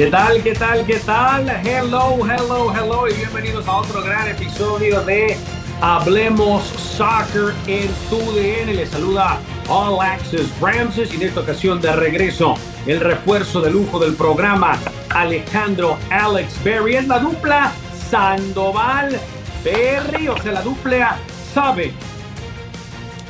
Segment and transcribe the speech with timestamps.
[0.00, 0.42] ¿Qué tal?
[0.42, 0.86] ¿Qué tal?
[0.86, 1.46] ¿Qué tal?
[1.62, 5.36] Hello, hello, hello y bienvenidos a otro gran episodio de
[5.82, 8.72] Hablemos Soccer en tu DN.
[8.72, 9.38] Les saluda
[9.68, 12.54] All Access Ramses y en esta ocasión de regreso
[12.86, 14.78] el refuerzo de lujo del programa
[15.10, 16.96] Alejandro Alex Berry.
[16.96, 17.70] Es la dupla
[18.08, 19.20] Sandoval
[19.62, 21.18] Berry, o sea, la dupla
[21.52, 21.92] sabe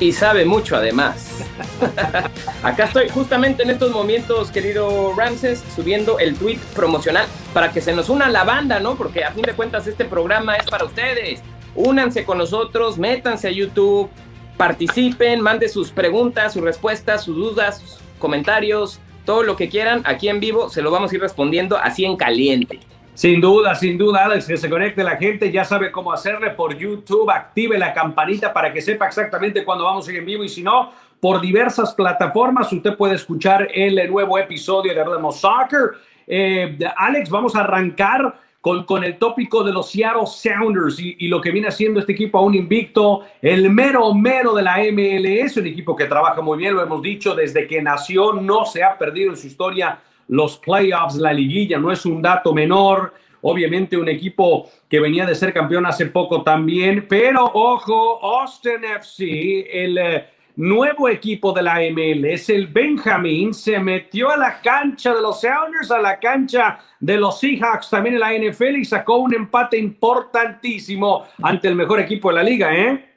[0.01, 1.43] y sabe mucho además.
[2.63, 7.93] Acá estoy justamente en estos momentos, querido Ramses, subiendo el tweet promocional para que se
[7.93, 8.95] nos una la banda, ¿no?
[8.95, 11.41] Porque a fin de cuentas este programa es para ustedes.
[11.75, 14.09] Únanse con nosotros, métanse a YouTube,
[14.57, 20.29] participen, manden sus preguntas, sus respuestas, sus dudas, sus comentarios, todo lo que quieran aquí
[20.29, 22.79] en vivo, se lo vamos a ir respondiendo así en caliente.
[23.13, 26.77] Sin duda, sin duda, Alex, que se conecte la gente, ya sabe cómo hacerle por
[26.77, 30.49] YouTube, active la campanita para que sepa exactamente cuándo vamos a ir en vivo y
[30.49, 35.91] si no, por diversas plataformas usted puede escuchar el nuevo episodio de Hablemos Soccer.
[36.25, 41.27] Eh, Alex, vamos a arrancar con, con, el tópico de los Seattle Sounders y, y,
[41.27, 45.67] lo que viene haciendo este equipo aún invicto, el mero mero de la MLS, un
[45.67, 49.31] equipo que trabaja muy bien, lo hemos dicho, desde que nació no se ha perdido
[49.31, 53.13] en su historia los playoffs, la liguilla, no es un dato menor.
[53.43, 59.67] Obviamente un equipo que venía de ser campeón hace poco también, pero ojo, Austin FC,
[59.83, 65.13] el eh, nuevo equipo de la ML, es el Benjamin, se metió a la cancha
[65.13, 69.17] de los Sounders, a la cancha de los Seahawks, también en la NFL y sacó
[69.17, 73.07] un empate importantísimo ante el mejor equipo de la liga, ¿eh?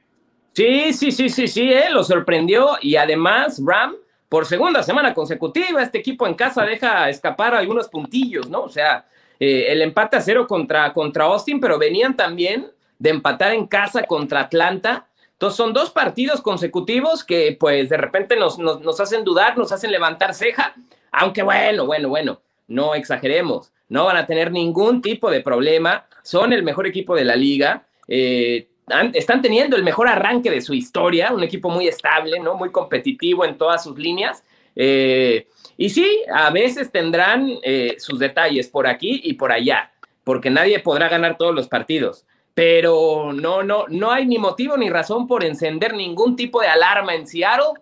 [0.52, 1.90] Sí, sí, sí, sí, sí, ¿eh?
[1.90, 3.94] lo sorprendió y además Ram
[4.34, 8.62] por segunda semana consecutiva, este equipo en casa deja escapar algunos puntillos, ¿no?
[8.62, 9.06] O sea,
[9.38, 12.68] eh, el empate a cero contra, contra Austin, pero venían también
[12.98, 15.06] de empatar en casa contra Atlanta.
[15.34, 19.70] Entonces son dos partidos consecutivos que pues de repente nos, nos, nos hacen dudar, nos
[19.70, 20.74] hacen levantar ceja,
[21.12, 26.52] aunque bueno, bueno, bueno, no exageremos, no van a tener ningún tipo de problema, son
[26.52, 27.86] el mejor equipo de la liga.
[28.08, 28.66] Eh,
[29.14, 32.54] están teniendo el mejor arranque de su historia, un equipo muy estable, ¿no?
[32.54, 34.44] Muy competitivo en todas sus líneas.
[34.76, 39.90] Eh, y sí, a veces tendrán eh, sus detalles por aquí y por allá,
[40.22, 42.26] porque nadie podrá ganar todos los partidos.
[42.54, 47.14] Pero no, no, no hay ni motivo ni razón por encender ningún tipo de alarma
[47.14, 47.80] en Seattle.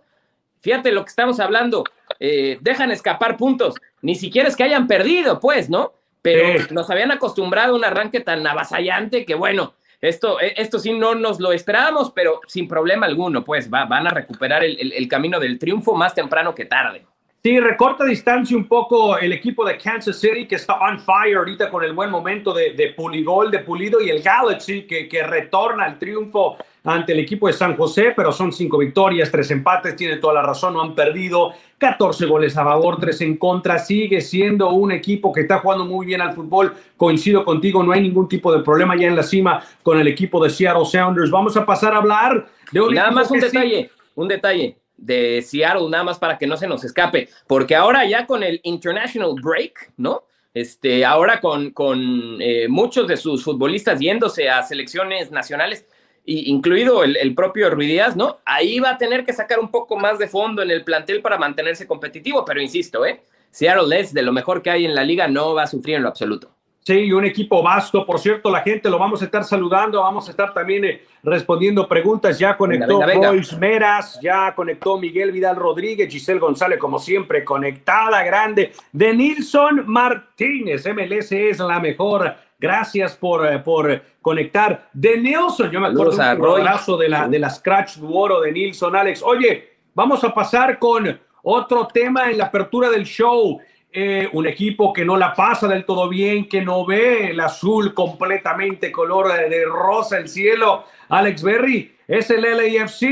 [0.61, 1.85] Fíjate lo que estamos hablando.
[2.21, 3.75] Eh, dejan escapar puntos.
[4.01, 5.93] Ni siquiera es que hayan perdido, pues, ¿no?
[6.23, 10.93] Pero nos habían acostumbrado a un arranque tan avasallante que, bueno, esto, e, esto sí
[10.93, 15.09] no nos lo esperábamos, pero sin problema alguno, pues va, van a recuperar el, el,
[15.09, 17.07] camino del triunfo más temprano que tarde.
[17.43, 21.71] Sí, recorta distancia un poco el equipo de Kansas City que está on fire ahorita
[21.71, 25.85] con el buen momento de, de Puligol, de Pulido y el Galaxy que, que retorna
[25.85, 30.17] al triunfo ante el equipo de San José, pero son cinco victorias, tres empates, tiene
[30.17, 31.53] toda la razón, no han perdido,
[31.83, 36.07] 14 goles a favor, tres en contra, sigue siendo un equipo que está jugando muy
[36.07, 39.65] bien al fútbol, coincido contigo, no hay ningún tipo de problema ya en la cima
[39.83, 41.29] con el equipo de Seattle Sounders.
[41.33, 42.95] Vamos a pasar a hablar de un...
[42.95, 44.03] nada más un detalle, sí.
[44.15, 48.27] un detalle de Seattle, nada más para que no se nos escape, porque ahora ya
[48.27, 50.23] con el International Break, ¿no?
[50.55, 55.85] Este, ahora con, con eh, muchos de sus futbolistas yéndose a selecciones nacionales,
[56.25, 58.39] incluido el, el, propio Ruidíaz, ¿no?
[58.45, 61.39] Ahí va a tener que sacar un poco más de fondo en el plantel para
[61.39, 63.23] mantenerse competitivo, pero insisto, ¿eh?
[63.51, 66.03] Seattle es de lo mejor que hay en la liga, no va a sufrir en
[66.03, 66.51] lo absoluto.
[66.85, 68.05] Sí, un equipo vasto.
[68.05, 71.87] Por cierto, la gente lo vamos a estar saludando, vamos a estar también eh, respondiendo
[71.87, 72.41] preguntas.
[72.41, 78.73] Ya conectó Boys Meras, ya conectó Miguel Vidal Rodríguez, Giselle González, como siempre, conectada, grande.
[78.91, 82.35] De Nilson Martínez, MLS es la mejor.
[82.63, 84.89] Gracias por, eh, por conectar.
[84.93, 88.95] De Nelson, yo me acuerdo un abrazo de la, de la Scratch Duoro de Nilson,
[88.95, 89.21] Alex.
[89.25, 93.61] Oye, vamos a pasar con otro tema en la apertura del show.
[93.91, 97.93] Eh, un equipo que no la pasa del todo bien, que no ve el azul
[97.95, 100.85] completamente color de rosa el cielo.
[101.09, 103.03] Alex Berry es el LAFC.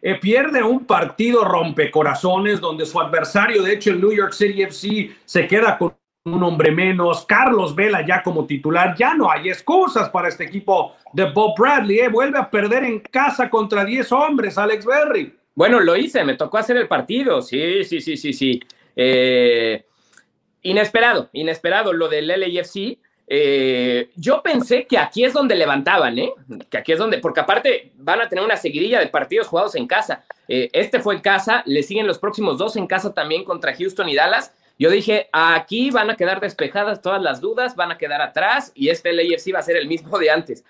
[0.00, 5.14] Eh, pierde un partido rompecorazones donde su adversario, de hecho el New York City FC,
[5.26, 5.94] se queda con
[6.24, 7.26] un hombre menos.
[7.26, 8.94] Carlos Vela ya como titular.
[8.96, 12.00] Ya no hay excusas para este equipo de Bob Bradley.
[12.00, 12.08] Eh.
[12.08, 15.34] Vuelve a perder en casa contra 10 hombres, Alex Berry.
[15.54, 17.42] Bueno, lo hice, me tocó hacer el partido.
[17.42, 18.60] Sí, sí, sí, sí, sí.
[18.96, 19.84] Eh,
[20.62, 22.98] inesperado, inesperado lo del LAFC.
[23.26, 26.32] Eh, yo pensé que aquí es donde levantaban, ¿eh?
[26.68, 29.86] Que aquí es donde, porque aparte van a tener una seguidilla de partidos jugados en
[29.86, 30.24] casa.
[30.48, 34.08] Eh, este fue en casa, le siguen los próximos dos en casa también contra Houston
[34.08, 34.52] y Dallas.
[34.78, 38.88] Yo dije, aquí van a quedar despejadas todas las dudas, van a quedar atrás y
[38.88, 40.64] este LAFC va a ser el mismo de antes.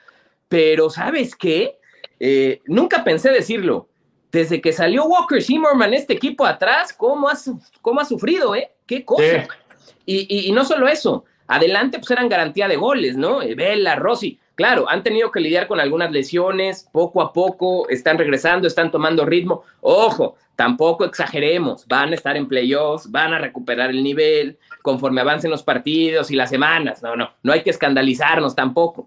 [0.49, 1.79] Pero, ¿sabes qué?
[2.21, 3.89] Eh, nunca pensé decirlo.
[4.31, 7.35] Desde que salió Walker Zimmerman, este equipo atrás, ¿cómo ha,
[7.81, 8.73] cómo ha sufrido, eh?
[8.85, 9.23] ¿Qué cosa?
[9.23, 9.95] Sí.
[10.07, 13.43] Y, y, y, no solo eso, adelante pues eran garantía de goles, ¿no?
[13.43, 18.19] Eh, Vela, Rossi, claro, han tenido que lidiar con algunas lesiones, poco a poco están
[18.19, 19.63] regresando, están tomando ritmo.
[19.81, 25.51] Ojo, tampoco exageremos, van a estar en playoffs, van a recuperar el nivel conforme avancen
[25.51, 27.03] los partidos y las semanas.
[27.03, 29.07] No, no, no hay que escandalizarnos tampoco.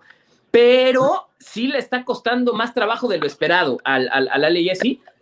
[0.52, 4.56] Pero sí le está costando más trabajo de lo esperado al, al, al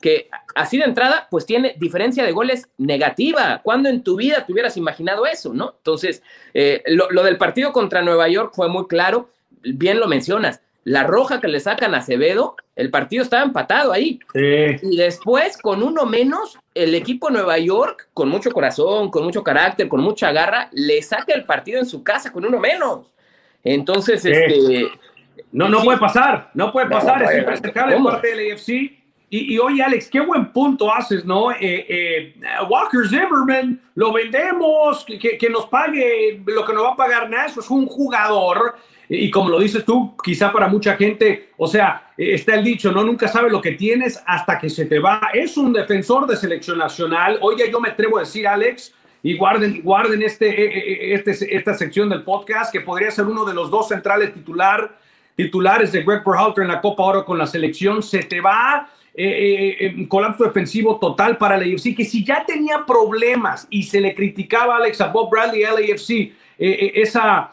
[0.02, 3.62] que así de entrada, pues tiene diferencia de goles negativa.
[3.64, 5.74] ¿Cuándo en tu vida te hubieras imaginado eso, no?
[5.78, 6.22] Entonces,
[6.54, 9.30] eh, lo, del partido contra Nueva York fue muy claro,
[9.62, 10.62] bien lo mencionas.
[10.86, 14.20] La roja que le sacan a Acevedo, el partido estaba empatado ahí.
[14.34, 14.78] Sí.
[14.84, 19.88] Y después, con uno menos, el equipo Nueva York, con mucho corazón, con mucho carácter,
[19.88, 23.14] con mucha garra, le saca el partido en su casa con uno menos.
[23.64, 24.32] Entonces, sí.
[24.32, 24.88] este.
[25.52, 28.70] No, no puede pasar, no puede pasar, no, es impresentable parte del AFC.
[29.30, 31.52] Y, y, oye, Alex, qué buen punto haces, ¿no?
[31.52, 32.36] Eh, eh,
[32.70, 37.58] Walker Zimmerman, lo vendemos, que, que, nos pague lo que nos va a pagar Nash,
[37.58, 38.76] es un jugador.
[39.10, 43.04] Y como lo dices tú, quizá para mucha gente, o sea, está el dicho, ¿no?
[43.04, 45.30] Nunca sabes lo que tienes hasta que se te va.
[45.34, 47.38] Es un defensor de selección nacional.
[47.42, 52.24] Oye, yo me atrevo a decir, Alex, y guarden, guarden este, este, esta sección del
[52.24, 55.00] podcast, que podría ser uno de los dos centrales titular,
[55.36, 58.04] titulares de Greg Berhalter en la Copa Oro con la selección.
[58.04, 62.86] Se te va eh, eh, colapso defensivo total para la AFC, que si ya tenía
[62.86, 67.52] problemas y se le criticaba a Alex a Bob Bradley la eh, esa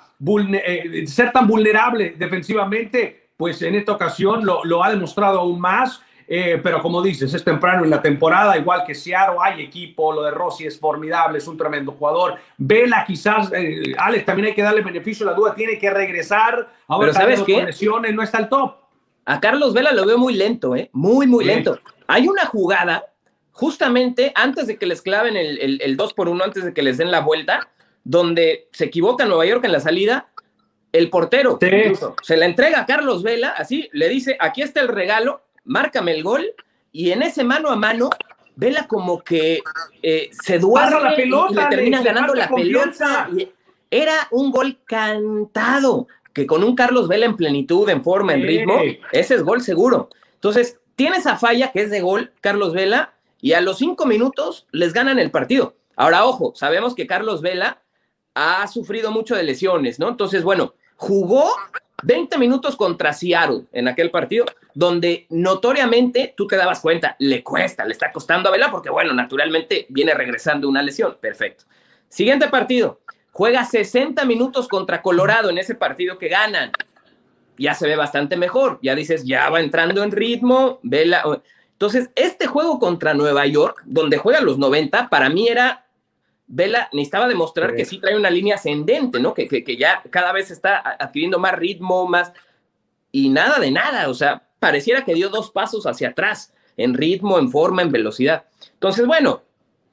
[0.53, 6.03] eh, ser tan vulnerable defensivamente, pues en esta ocasión lo, lo ha demostrado aún más.
[6.35, 10.23] Eh, pero como dices, es temprano en la temporada, igual que Seattle, hay equipo, lo
[10.23, 12.39] de Rossi es formidable, es un tremendo jugador.
[12.57, 16.73] Vela quizás, eh, Alex, también hay que darle beneficio la duda, tiene que regresar.
[16.87, 17.63] Ahora pero ¿sabes qué?
[17.63, 18.77] lesiones, no está al top.
[19.27, 20.89] A Carlos Vela lo veo muy lento, ¿eh?
[20.93, 21.79] Muy, muy lento.
[22.07, 23.05] Hay una jugada,
[23.51, 26.83] justamente antes de que les claven el, el, el 2 por 1, antes de que
[26.83, 27.69] les den la vuelta,
[28.05, 30.29] donde se equivoca Nueva York en la salida,
[30.93, 31.69] el portero sí.
[32.23, 36.23] se la entrega a Carlos Vela, así le dice, aquí está el regalo, márcame el
[36.23, 36.55] gol,
[36.93, 38.11] y en ese mano a mano,
[38.55, 39.63] Vela como que
[40.03, 43.27] eh, se duerme la pelota, y le termina ganando la confianza.
[43.31, 43.53] pelota.
[43.91, 48.41] Era un gol cantado, que con un Carlos Vela en plenitud, en forma, sí.
[48.41, 48.81] en ritmo,
[49.13, 50.11] ese es gol seguro.
[50.35, 54.67] Entonces, tiene esa falla que es de gol, Carlos Vela, y a los cinco minutos
[54.71, 55.75] les ganan el partido.
[55.97, 57.81] Ahora, ojo, sabemos que Carlos Vela
[58.34, 60.08] ha sufrido mucho de lesiones, ¿no?
[60.08, 61.52] Entonces, bueno, jugó
[62.02, 67.84] 20 minutos contra Seattle en aquel partido, donde notoriamente tú te dabas cuenta, le cuesta,
[67.84, 71.17] le está costando a Vela, porque bueno, naturalmente viene regresando una lesión.
[71.20, 71.64] Perfecto.
[72.08, 73.00] Siguiente partido,
[73.31, 76.73] juega 60 minutos contra Colorado en ese partido que ganan.
[77.58, 81.23] Ya se ve bastante mejor, ya dices, ya va entrando en ritmo, Vela.
[81.73, 85.87] Entonces, este juego contra Nueva York, donde juega los 90, para mí era
[86.47, 87.77] Vela necesitaba demostrar sí.
[87.77, 89.33] que sí trae una línea ascendente, ¿no?
[89.35, 92.33] Que, que, que, ya cada vez está adquiriendo más ritmo, más...
[93.11, 97.39] Y nada de nada, o sea, pareciera que dio dos pasos hacia atrás, en ritmo,
[97.39, 98.44] en forma, en velocidad.
[98.73, 99.43] Entonces, bueno,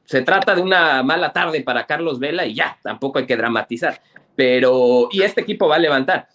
[0.05, 4.01] se trata de una mala tarde para Carlos Vela y ya, tampoco hay que dramatizar.
[4.35, 6.27] Pero, y este equipo va a levantar.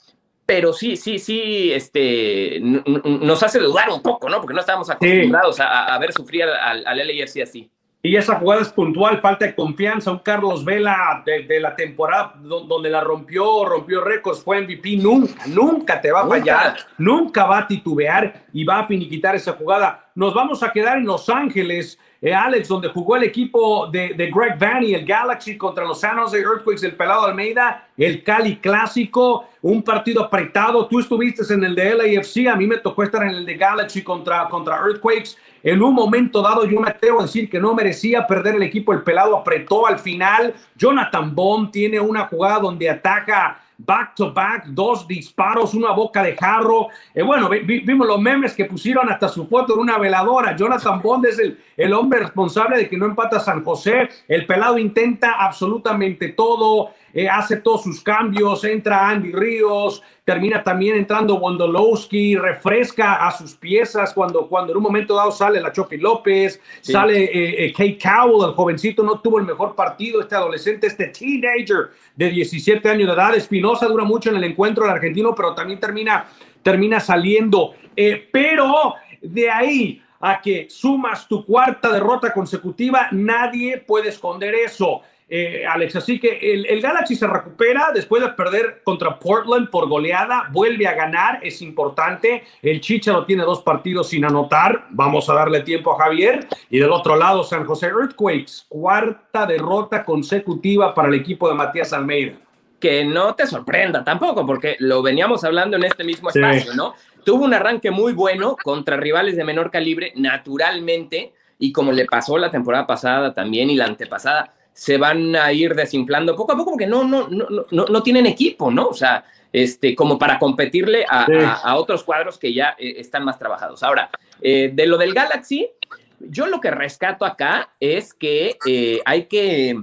[0.47, 4.41] Pero sí, sí, sí, este, nos hace dudar un poco, ¿no?
[4.41, 5.63] Porque no estábamos acostumbrados sí.
[5.63, 7.71] a, a, ver sufrir al, al LAFC así.
[8.07, 10.13] Y esa jugada es puntual, falta de confianza.
[10.13, 14.99] Un Carlos Vela de, de la temporada donde la rompió, rompió récords, fue MVP.
[14.99, 19.55] Nunca, nunca te va a fallar, nunca, va a titubear y va a finiquitar esa
[19.55, 20.11] jugada.
[20.15, 24.31] Nos vamos a quedar en Los Ángeles, eh, Alex, donde jugó el equipo de, de
[24.31, 29.49] Greg Vanny, el Galaxy contra los San Jose Earthquakes, el Pelado Almeida, el Cali Clásico,
[29.63, 30.87] un partido apretado.
[30.89, 34.03] Tú estuviste en el de LAFC, a mí me tocó estar en el de Galaxy
[34.03, 35.37] contra, contra Earthquakes.
[35.65, 38.93] En un momento dado, yo me atrevo a decir que no merecía perder el equipo.
[38.93, 40.55] El pelado apretó al final.
[40.77, 46.37] Jonathan Bond tiene una jugada donde ataca back to back, dos disparos, una boca de
[46.37, 46.89] jarro.
[47.15, 50.55] Eh, bueno, vi, vimos los memes que pusieron hasta su foto en una veladora.
[50.55, 54.11] Jonathan Bond es el, el hombre responsable de que no empata San José.
[54.29, 56.91] El pelado intenta absolutamente todo.
[57.15, 63.55] Eh, hace todos sus cambios, entra Andy Ríos, termina también entrando Wondolowski, refresca a sus
[63.55, 66.93] piezas cuando, cuando en un momento dado sale la Chopi López, sí.
[66.93, 71.09] sale eh, eh, Kate Cowell, el jovencito no tuvo el mejor partido, este adolescente, este
[71.09, 75.55] teenager de 17 años de edad, Espinosa dura mucho en el encuentro del argentino, pero
[75.55, 76.25] también termina,
[76.63, 84.09] termina saliendo, eh, pero de ahí a que sumas tu cuarta derrota consecutiva, nadie puede
[84.09, 85.97] esconder eso eh, Alex.
[85.97, 90.87] Así que el, el, Galaxy se recupera después de perder contra Portland por goleada, vuelve
[90.87, 92.45] a ganar, es importante.
[92.61, 96.47] El Chicharo tiene dos partidos sin anotar, vamos a darle tiempo a Javier.
[96.69, 101.93] Y del otro lado, San José Earthquakes, cuarta derrota consecutiva para el equipo de Matías
[101.93, 102.35] Almeida.
[102.79, 106.95] que no te sorprenda tampoco, porque lo veníamos hablando en este mismo espacio, ¿no?
[107.25, 112.37] Tuvo un arranque muy bueno contra rivales de menor calibre, naturalmente, y como le pasó
[112.37, 116.73] la temporada pasada también y la antepasada, se van a ir desinflando poco a poco
[116.73, 118.89] porque no, no, no, no, no tienen equipo, ¿no?
[118.89, 123.85] O sea, este, como para competirle a, otros cuadros que ya eh, están más trabajados.
[123.85, 124.11] Ahora,
[124.43, 125.71] eh, de lo del Galaxy,
[126.19, 129.77] yo lo que rescato acá es que eh, hay que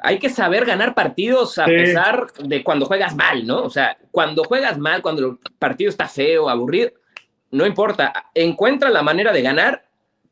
[0.00, 3.62] hay que saber ganar partidos a pesar de cuando juegas mal, ¿no?
[3.62, 6.90] O sea, cuando juegas mal, cuando el partido está feo, aburrido,
[7.50, 9.85] no importa, encuentra la manera de ganar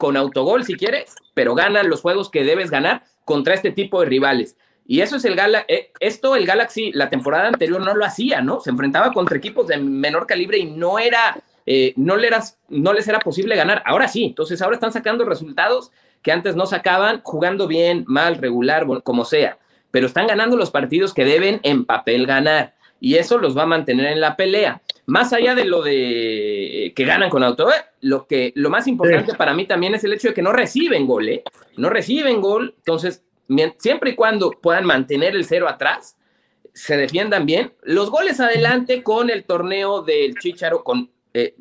[0.04, 4.06] con autogol si quieres, pero gana los juegos que debes ganar contra este tipo de
[4.06, 4.54] rivales.
[4.86, 8.42] Y eso es el Galaxy, eh, esto el Galaxy la temporada anterior no lo hacía,
[8.42, 8.60] ¿no?
[8.60, 12.28] Se enfrentaba contra equipos de menor calibre y no era, eh, no, le
[12.68, 13.82] no les era posible ganar.
[13.86, 18.86] Ahora sí, entonces ahora están sacando resultados que antes no sacaban, jugando bien, mal, regular,
[19.02, 19.56] como sea
[19.90, 22.74] pero están ganando los partidos que deben en papel ganar.
[23.04, 24.80] Y eso los va a mantener en la pelea.
[25.04, 29.34] Más allá de lo de que ganan con auto, eh, lo, que, lo más importante
[29.34, 31.42] para mí también es el hecho de que no reciben gol, ¿eh?
[31.76, 32.72] No reciben gol.
[32.78, 33.22] Entonces,
[33.76, 36.16] siempre y cuando puedan mantener el cero atrás,
[36.72, 37.74] se defiendan bien.
[37.82, 41.54] Los goles adelante con el torneo del Chicharo, con eh,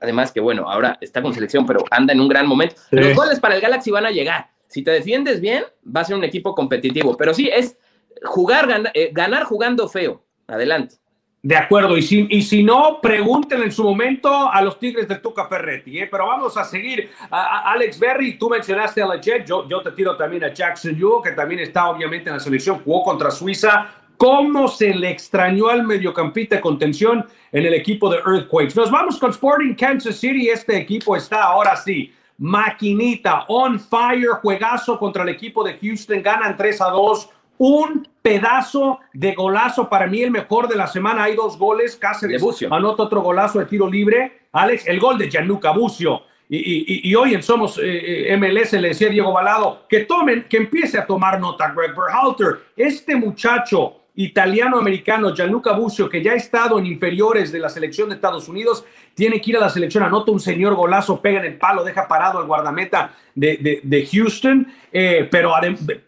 [0.00, 2.76] además que bueno, ahora está con selección, pero anda en un gran momento.
[2.92, 4.50] Los goles para el Galaxy van a llegar.
[4.68, 7.16] Si te defiendes bien, va a ser un equipo competitivo.
[7.16, 7.76] Pero sí, es
[8.22, 10.22] jugar, eh, ganar, jugando feo.
[10.46, 10.96] Adelante.
[11.42, 15.16] De acuerdo, y si, y si no, pregunten en su momento a los Tigres de
[15.16, 15.96] Tuca Ferretti.
[15.98, 16.08] ¿eh?
[16.10, 17.10] Pero vamos a seguir.
[17.30, 21.22] A, Alex Berry, tú mencionaste a Jet, yo, yo te tiro también a Jackson Yu,
[21.22, 23.86] que también está obviamente en la selección, jugó contra Suiza.
[24.16, 28.74] ¿Cómo se le extrañó al mediocampista de contención en el equipo de Earthquakes?
[28.74, 30.48] Nos vamos con Sporting Kansas City.
[30.48, 36.56] Este equipo está ahora sí maquinita, on fire, juegazo contra el equipo de Houston, ganan
[36.56, 37.30] 3 a 2.
[37.58, 41.24] Un pedazo de golazo para mí, el mejor de la semana.
[41.24, 41.96] Hay dos goles.
[41.96, 44.48] Cáceres anota otro golazo de tiro libre.
[44.52, 46.22] Alex, el gol de Gianluca Bucio.
[46.48, 50.96] Y, hoy en Somos eh, eh, MLS le decía Diego Balado que tomen, que empiece
[50.96, 52.66] a tomar nota Greg Berhalter.
[52.76, 58.14] Este muchacho italiano-americano Gianluca Bucio, que ya ha estado en inferiores de la selección de
[58.14, 61.58] Estados Unidos, tiene que ir a la selección, anota un señor golazo, pega en el
[61.58, 65.52] palo, deja parado al guardameta de, Houston, eh, pero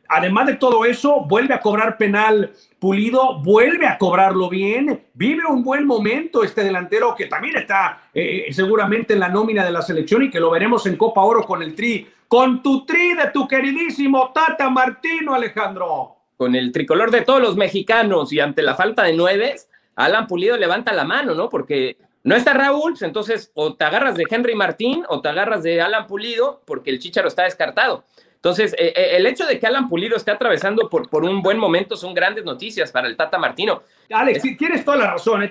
[0.08, 5.62] además de todo eso, vuelve a cobrar penal pulido, vuelve a cobrarlo bien, vive un
[5.62, 10.22] buen momento este delantero que también está eh, seguramente en la nómina de la selección
[10.22, 13.46] y que lo veremos en Copa Oro con el tri, con tu tri de tu
[13.46, 19.02] queridísimo Tata Martino, Alejandro con el tricolor de todos los mexicanos y ante la falta
[19.02, 19.56] de nueve,
[19.96, 21.48] Alan Pulido levanta la mano, ¿no?
[21.50, 25.64] Porque no está Raúl, pues entonces o te agarras de Henry Martín o te agarras
[25.64, 28.04] de Alan Pulido porque el Chicharo está descartado.
[28.38, 31.58] Entonces, eh, eh, el hecho de que Alan Pulido esté atravesando por, por un buen
[31.58, 33.82] momento son grandes noticias para el Tata Martino.
[34.12, 35.42] Alex, tienes toda la razón.
[35.42, 35.50] ¿eh?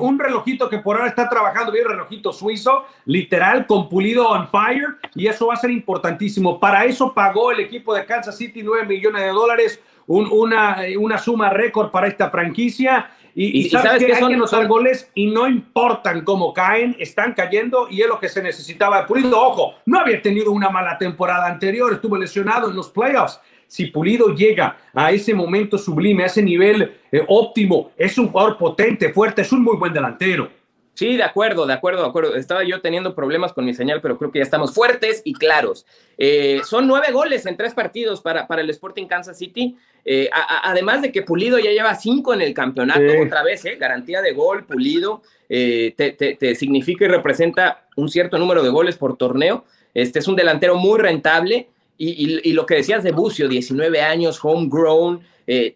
[0.00, 4.96] Un, relojito que por ahora está trabajando bien, relojito suizo, literal, con Pulido on fire,
[5.14, 6.58] y eso va a ser importantísimo.
[6.58, 11.50] Para eso pagó el equipo de Kansas City 9 millones de dólares una, una suma
[11.50, 13.10] récord para esta franquicia.
[13.36, 18.06] Y, sabes, que, son, notar goles y no importan cómo caen, están cayendo y es
[18.06, 19.06] lo que se necesitaba.
[19.06, 23.40] Pulido, ojo, no había tenido una mala temporada anterior, estuvo lesionado en los playoffs.
[23.66, 28.56] Si Pulido llega a ese momento sublime, a ese nivel eh, óptimo, es un jugador
[28.56, 30.48] potente, fuerte, es un muy buen delantero.
[30.94, 32.36] Sí, de acuerdo, de acuerdo, de acuerdo.
[32.36, 35.84] Estaba yo teniendo problemas con mi señal, pero creo que ya estamos fuertes y claros.
[36.16, 39.76] Eh, son nueve goles en tres partidos para, para el Sporting Kansas City.
[40.04, 44.22] Eh, además de que Pulido ya lleva cinco en el campeonato, otra vez, eh, garantía
[44.22, 49.64] de gol, Pulido, te, significa y representa un cierto número de goles por torneo.
[49.94, 51.68] Este es un delantero muy rentable.
[51.96, 55.20] Y, y lo que decías de Bucio, 19 años, homegrown,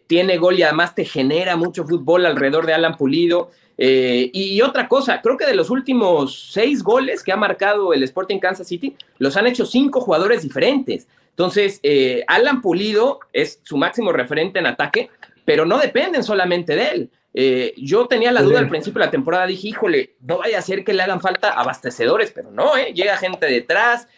[0.06, 3.50] tiene gol y además te genera mucho fútbol alrededor de Alan Pulido.
[3.80, 8.02] Eh, y otra cosa, creo que de los últimos seis goles que ha marcado el
[8.02, 11.06] Sporting Kansas City, los han hecho cinco jugadores diferentes.
[11.30, 15.08] Entonces, eh, Alan Pulido es su máximo referente en ataque,
[15.44, 17.10] pero no dependen solamente de él.
[17.32, 20.62] Eh, yo tenía la duda al principio de la temporada, dije, híjole, no vaya a
[20.62, 24.08] ser que le hagan falta abastecedores, pero no, llega gente detrás,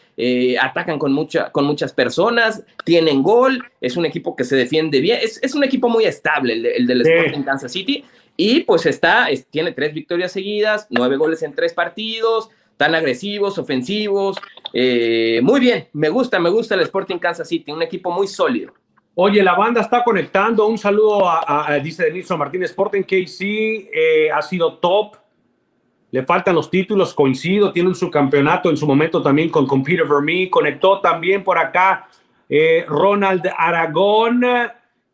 [0.60, 5.18] atacan con, mucha, con muchas personas, tienen gol, es un equipo que se defiende bien,
[5.20, 8.04] es, un equipo muy estable el, del Sporting Kansas City,
[8.42, 14.38] y pues está, tiene tres victorias seguidas, nueve goles en tres partidos, tan agresivos, ofensivos.
[14.72, 18.72] Eh, muy bien, me gusta, me gusta el Sporting Kansas City, un equipo muy sólido.
[19.14, 20.66] Oye, la banda está conectando.
[20.66, 25.16] Un saludo a, dice Denilson Martínez, Sporting KC eh, ha sido top.
[26.10, 30.08] Le faltan los títulos, coincido, tiene un subcampeonato en su momento también con, con Peter
[30.08, 30.48] Vermee.
[30.48, 32.08] Conectó también por acá
[32.48, 34.42] eh, Ronald Aragón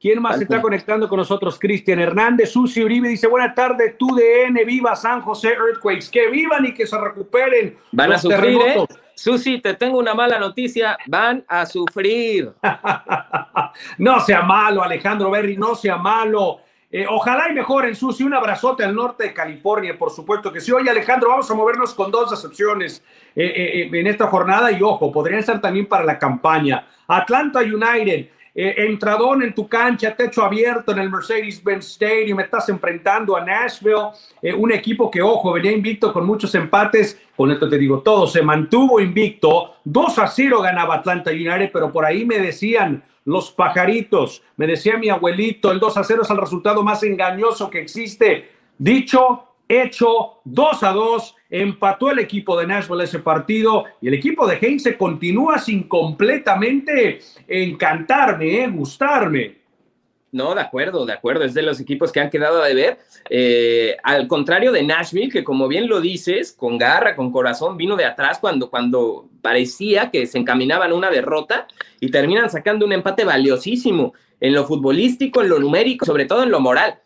[0.07, 1.59] ¿Quién más se está conectando con nosotros?
[1.59, 6.65] Cristian Hernández, Susi Uribe dice, buena tarde, tu DN, viva San José Earthquakes, que vivan
[6.65, 7.77] y que se recuperen.
[7.91, 8.87] Van a sufrir, ¿eh?
[9.17, 12.53] Susi, te tengo una mala noticia, van a sufrir.
[13.99, 16.61] no sea malo, Alejandro Berry, no sea malo.
[16.89, 18.23] Eh, ojalá y mejoren, Susi.
[18.23, 20.71] Un abrazote al norte de California, por supuesto que sí.
[20.71, 23.03] Oye, Alejandro, vamos a movernos con dos excepciones
[23.35, 26.87] eh, en esta jornada y ojo, podrían ser también para la campaña.
[27.09, 33.37] Atlanta United eh, entradón en tu cancha, techo abierto en el Mercedes-Benz Stadium, estás enfrentando
[33.37, 34.09] a Nashville,
[34.41, 38.27] eh, un equipo que, ojo, venía invicto con muchos empates, con esto te digo todo,
[38.27, 43.51] se mantuvo invicto, 2 a 0 ganaba Atlanta United, pero por ahí me decían los
[43.51, 47.81] pajaritos, me decía mi abuelito, el 2 a 0 es el resultado más engañoso que
[47.81, 48.53] existe.
[48.79, 54.47] Dicho, hecho, 2 a 2, empató el equipo de Nashville ese partido y el equipo
[54.47, 59.67] de Heinze continúa sin completamente encantarme, eh, gustarme.
[60.33, 62.99] No, de acuerdo, de acuerdo, es de los equipos que han quedado a deber.
[63.31, 67.97] Eh, al contrario de Nashville, que como bien lo dices, con garra, con corazón, vino
[67.97, 71.67] de atrás cuando, cuando parecía que se encaminaban a una derrota
[72.01, 76.51] y terminan sacando un empate valiosísimo en lo futbolístico, en lo numérico, sobre todo en
[76.51, 76.99] lo moral.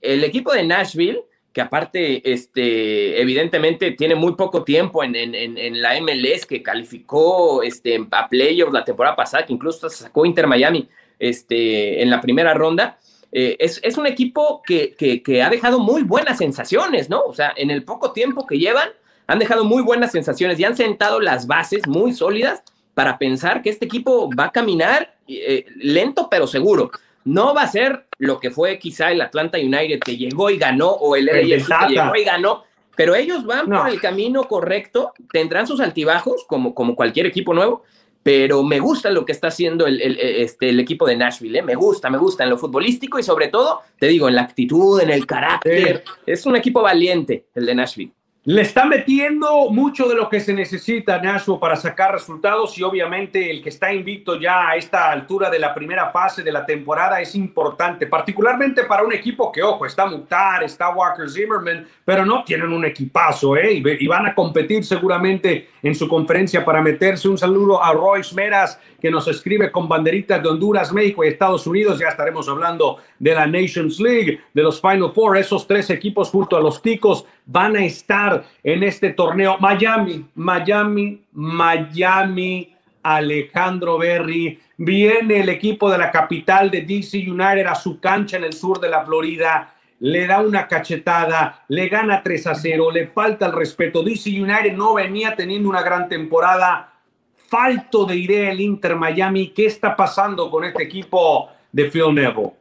[0.00, 1.24] El equipo de Nashville
[1.58, 8.28] que aparte, este, evidentemente tiene muy poco tiempo en, la MLS, que calificó este, a
[8.28, 10.88] playoffs la temporada pasada, que incluso sacó Inter Miami
[11.18, 12.96] este, en la primera ronda.
[13.32, 17.22] Eh, es, un equipo que, que, ha dejado muy buenas sensaciones, ¿no?
[17.22, 18.90] O sea, en el poco tiempo que llevan,
[19.26, 22.62] han dejado muy buenas sensaciones y han sentado las bases muy sólidas
[22.94, 26.92] para pensar que este equipo va a caminar eh, lento pero seguro.
[27.24, 30.90] No va a ser lo que fue quizá el Atlanta United que llegó y ganó
[30.90, 32.64] o el LAFC que llegó y ganó,
[32.96, 37.84] pero ellos van por el camino correcto, tendrán sus altibajos como, como cualquier equipo nuevo,
[38.22, 41.62] pero me gusta lo que está haciendo el, este, el equipo de Nashville, ¿eh?
[41.62, 45.00] me gusta, me gusta en lo futbolístico y sobre todo, te digo, en la actitud,
[45.00, 48.12] en el carácter, es un equipo valiente el de Nashville.
[48.50, 53.50] Le está metiendo mucho de lo que se necesita Nashville para sacar resultados y obviamente
[53.50, 57.20] el que está invicto ya a esta altura de la primera fase de la temporada
[57.20, 62.42] es importante, particularmente para un equipo que, ojo, está Mutar, está Walker Zimmerman, pero no
[62.42, 63.82] tienen un equipazo, ¿eh?
[64.00, 67.28] Y, van a competir seguramente en su conferencia para meterse.
[67.28, 71.66] Un saludo a Royce Meras que nos escribe con banderitas de Honduras, México y Estados
[71.66, 71.98] Unidos.
[71.98, 75.36] Ya estaremos hablando de la Nations League, de los Final Four.
[75.38, 79.56] Esos tres equipos junto a los Ticos van a estar en este torneo.
[79.58, 84.58] Miami, Miami, Miami, Alejandro Berry.
[84.76, 88.80] Viene el equipo de la capital de DC United a su cancha en el sur
[88.80, 89.74] de la Florida.
[90.00, 94.02] Le da una cachetada, le gana 3 a 0, le falta el respeto.
[94.02, 96.92] DC United no venía teniendo una gran temporada.
[97.34, 99.48] Falto de idea el Inter Miami.
[99.48, 102.52] ¿Qué está pasando con este equipo de Phil Neville?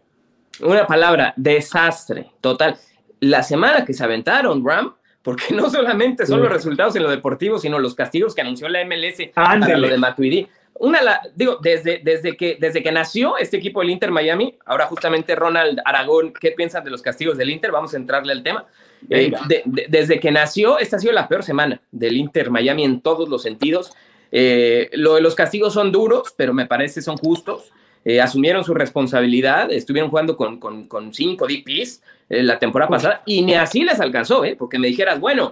[0.62, 2.78] Una palabra, desastre, total
[3.20, 7.60] la semana que se aventaron, Ram, porque no solamente son los resultados en lo deportivo,
[7.60, 10.48] sino los castigos que anunció la MLS para lo de Matuidi.
[10.80, 14.86] Una, la, digo, desde, desde, que, desde que nació este equipo del Inter Miami, ahora
[14.86, 17.72] justamente Ronald Aragón, ¿qué piensas de los castigos del Inter?
[17.72, 18.66] Vamos a entrarle al tema.
[19.10, 19.32] Eh,
[19.66, 23.44] desde que nació, esta ha sido la peor semana del Inter Miami en todos los
[23.44, 23.94] sentidos.
[24.32, 27.72] Eh, lo de los castigos son duros, pero me parece son justos.
[28.06, 33.22] Eh, asumieron su responsabilidad, estuvieron jugando con, con, con cinco DPs eh, la temporada pasada
[33.26, 34.56] y ni así les alcanzó, ¿eh?
[34.58, 35.50] porque me dijeras, bueno,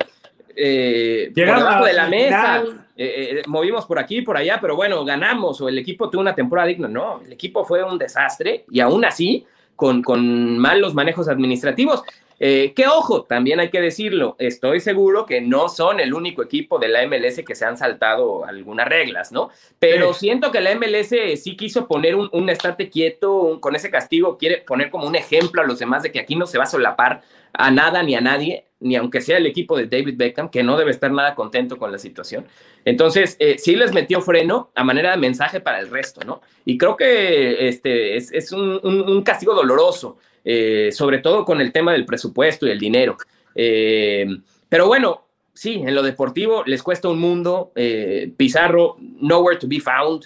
[0.56, 2.63] eh, por debajo de la mesa,
[2.96, 6.68] eh, movimos por aquí, por allá, pero bueno, ganamos o el equipo tuvo una temporada
[6.68, 6.88] digna.
[6.88, 12.04] No, el equipo fue un desastre y aún así, con, con malos manejos administrativos,
[12.39, 16.80] eh, que ojo, también hay que decirlo, estoy seguro que no son el único equipo
[16.80, 19.50] de la MLS que se han saltado algunas reglas, ¿no?
[19.80, 21.10] Pero siento que la MLS
[21.41, 25.62] sí quiso poner un, un estate quieto, con ese castigo, quiere poner como un ejemplo
[25.62, 27.21] a los demás de que aquí no se va a solapar
[27.58, 30.78] a nada ni a nadie, ni aunque sea el equipo de David Beckham, que no
[30.78, 32.45] debe estar nada contento con la situación.
[32.84, 36.41] Entonces, eh, sí les metió freno a manera de mensaje para el resto, ¿no?
[36.65, 40.17] Y creo que este es, un, un castigo doloroso.
[40.47, 43.17] Eh, sobre todo con el tema del presupuesto y el dinero.
[43.55, 44.27] Eh,
[44.69, 47.71] pero bueno, sí, en lo deportivo les cuesta un mundo.
[47.75, 50.25] Eh, Pizarro, nowhere to be found.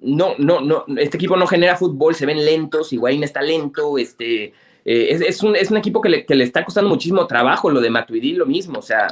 [0.00, 4.52] no, no, no, este equipo no genera fútbol, se ven lentos, Higuaín está lento, este,
[4.84, 8.82] es, un, equipo que le, está costando muchísimo trabajo, lo de Matuidi lo mismo, o
[8.82, 9.06] sea,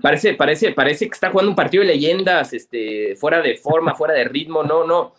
[0.00, 4.14] parece, parece, parece que está jugando un partido de leyendas, este, fuera de forma, fuera
[4.14, 5.12] de ritmo, no, no,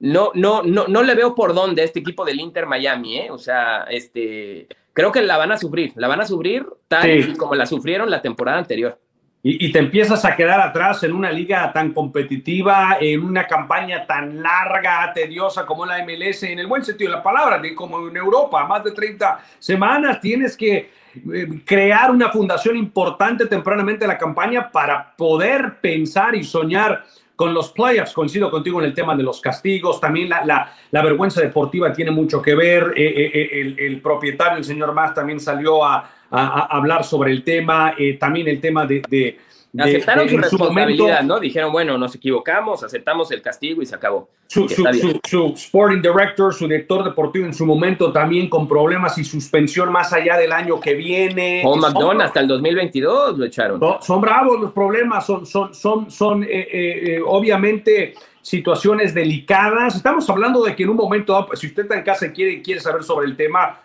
[0.00, 3.30] no, no, no, no le veo por dónde a este equipo del Inter Miami, ¿eh?
[3.30, 7.54] O sea, este, creo que la van a sufrir, la van a sufrir tal como
[7.54, 8.98] la sufrieron la temporada anterior.
[9.42, 14.42] y, te empiezas a quedar atrás en una liga tan competitiva, en una campaña tan
[14.42, 18.66] larga, tediosa como la MLS, en el buen sentido de la palabra, como en Europa,
[18.66, 20.90] más de 30 semanas, tienes que
[21.32, 27.04] eh, crear una fundación importante tempranamente en la campaña para poder pensar y soñar
[27.36, 28.12] con los playoffs.
[28.12, 32.42] Coincido contigo en el tema de los castigos, también la, la, vergüenza deportiva tiene mucho
[32.42, 32.94] que ver.
[32.96, 37.94] Eh, eh, el, el, propietario, el señor Más, también salió a, hablar sobre el tema,
[37.96, 39.38] eh, también el tema de
[39.78, 41.40] Aceptaron su responsabilidad, ¿no?
[41.40, 44.28] Dijeron, bueno, nos equivocamos, aceptamos el castigo y se acabó.
[44.46, 49.90] Su, su, sporting director, su director deportivo en su momento también con problemas y suspensión
[49.90, 51.60] más allá del año que viene.
[51.62, 53.80] Paul McDonald hasta el 2022 lo echaron.
[54.00, 59.96] son bravos los problemas, son, son, son, son eh, eh, obviamente situaciones delicadas.
[59.96, 62.80] Estamos hablando de que en un momento, si usted está en casa y quiere, quiere
[62.80, 63.80] saber sobre el tema,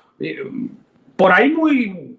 [1.15, 2.11] por ahí muy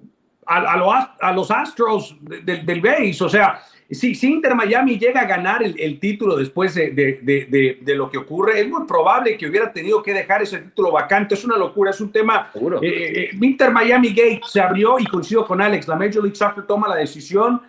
[0.47, 3.25] a, los Astros del base.
[3.25, 8.61] O sea, si, Inter Miami llega a ganar el, título después de, lo que ocurre,
[8.61, 11.35] es muy probable que hubiera tenido que dejar ese título vacante.
[11.35, 12.51] Es una locura, es un tema.
[12.81, 15.87] Eh, eh, Inter Miami Gate se abrió y coincido con Alex.
[15.89, 17.61] La Major League Soccer toma la decisión.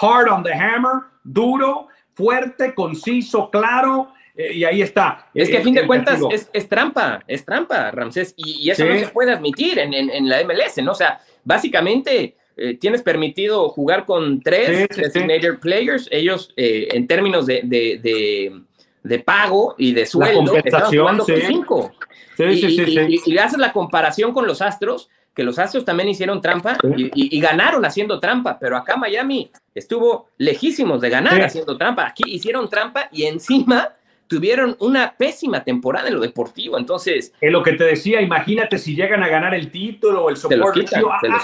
[0.00, 4.12] Hard on the hammer, duro, fuerte, conciso, claro.
[4.34, 5.26] Eh, y ahí está.
[5.34, 6.20] Es que a fin de cuentas
[6.52, 10.78] es, trampa, es trampa, Ramsés, y, eso no se puede admitir en, en, la MLS,
[10.82, 10.92] ¿no?
[10.92, 17.46] O sea, básicamente eh, tienes permitido jugar con tres designated players, ellos eh, en términos
[17.46, 18.60] de, de,
[19.02, 21.92] de, pago y de sueldo, están jugando con cinco.
[22.38, 27.40] Y, y, haces la comparación con los Astros, que los Astros también hicieron trampa y,
[27.40, 32.08] ganaron haciendo trampa, pero acá Miami estuvo lejísimos de ganar haciendo trampa.
[32.08, 33.94] Aquí hicieron trampa y encima
[34.28, 36.78] tuvieron una pésima temporada en lo deportivo.
[36.78, 37.32] Entonces.
[37.40, 40.84] Es lo que te decía, imagínate si llegan a ganar el título o el soporte.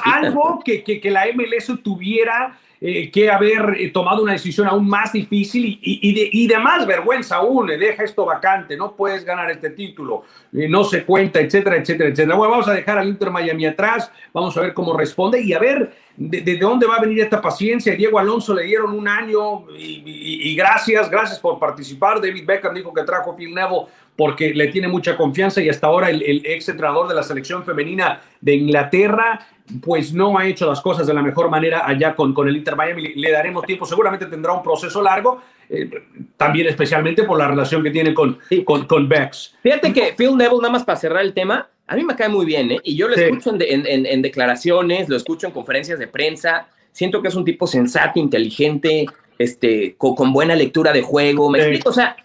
[0.04, 4.86] Algo que, que, que, la MLS tuviera eh, que haber eh, tomado una decisión aún
[4.86, 8.94] más difícil y, y, de, y, de, más vergüenza aún, le deja esto vacante, no
[8.94, 12.36] puedes ganar este título, eh, no se cuenta, etcétera, etcétera, etcétera.
[12.36, 15.58] Bueno, vamos a dejar al Inter Miami atrás, vamos a ver cómo responde y a
[15.58, 17.94] ver de, de dónde va a venir esta paciencia.
[17.94, 22.20] Diego Alonso le dieron un año y, gracias, gracias por participar.
[22.20, 26.10] David Beckham dijo que trajo Phil Neville porque le tiene mucha confianza y hasta ahora
[26.10, 29.46] el, el ex entrenador de la selección femenina de Inglaterra
[29.82, 32.76] pues no ha hecho las cosas de la mejor manera allá con, con el Inter
[32.76, 33.14] Miami.
[33.14, 35.90] Le, daremos tiempo, seguramente tendrá un proceso largo, eh,
[36.36, 39.56] también especialmente por la relación que tiene con, con, con, Bex.
[39.62, 42.44] Fíjate que Phil Neville, nada más para cerrar el tema, a mí me cae muy
[42.44, 42.80] bien, ¿eh?
[42.84, 47.22] y yo lo escucho en, en, en, declaraciones, lo escucho en conferencias de prensa, siento
[47.22, 49.06] que es un tipo sensato, inteligente,
[49.38, 52.16] este, con, con buena lectura de juego, me explico, o sea,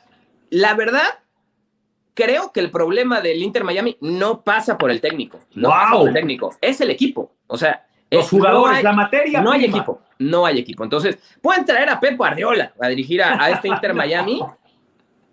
[0.50, 1.08] la verdad,
[2.20, 5.40] creo que el problema del Inter Miami no pasa por el técnico.
[5.56, 6.54] No pasa por el técnico.
[6.60, 7.32] Es el equipo.
[7.48, 9.42] O sea, los jugadores, la materia.
[9.42, 10.02] No hay equipo.
[10.18, 10.84] No hay equipo.
[10.84, 14.42] Entonces, pueden traer a Pep Guardiola a dirigir a, este Inter Miami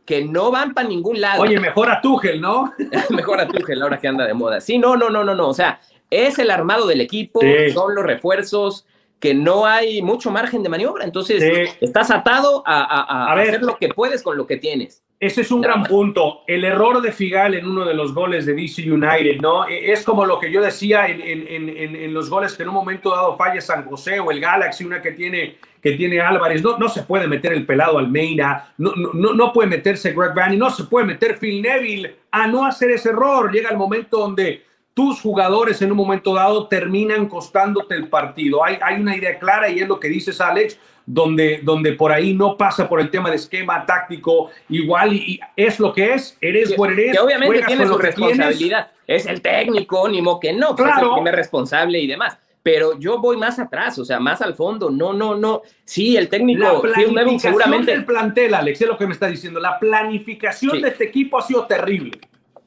[0.05, 1.43] que no van para ningún lado.
[1.43, 2.73] Oye, mejor a Tuchel, ¿no?
[3.11, 4.61] mejor a Tuchel ahora que anda de moda.
[4.61, 5.49] Sí, no, no, no, no, no.
[5.49, 7.41] O sea, es el armado del equipo,
[7.75, 8.87] son los refuerzos,
[9.21, 11.05] que no hay mucho margen de maniobra.
[11.05, 11.43] Entonces,
[11.81, 15.03] estás atado a, hacer lo que puedes con lo que tienes.
[15.19, 16.43] Ese es un gran punto.
[16.47, 19.67] El error de Figal en uno de los goles de DC United, ¿no?
[19.67, 22.69] E, es como lo que yo decía en, en, en, en los goles que en
[22.69, 26.63] un momento dado falla San José o el Galaxy, una que tiene, que tiene Álvarez.
[26.63, 30.59] No, no se puede meter el pelado Almeida, no, no, no puede meterse Greg Vanny,
[30.59, 33.51] no se puede meter Phil Neville a no hacer ese error.
[33.51, 34.66] Llega el momento donde
[34.97, 38.65] tus jugadores en un momento dado terminan costándote el partido.
[38.65, 42.35] Hay, hay una idea clara y es lo que dices, Alex donde, donde por ahí
[42.35, 46.73] no pasa por el tema de esquema táctico igual y, es lo que es, eres
[46.73, 47.13] que, eres.
[47.13, 50.97] Que obviamente tiene su responsabilidad, es el técnico, ni mo que no, pues claro.
[50.97, 52.39] es el primer responsable y demás.
[52.63, 54.91] Pero yo voy más atrás, o sea, más al fondo.
[54.91, 55.63] No, no, no.
[55.85, 57.93] Sí, el técnico Phil seguramente.
[57.93, 59.61] El plantel, Alex, es lo que me está diciendo.
[59.61, 62.19] La planificación de este equipo ha sido terrible.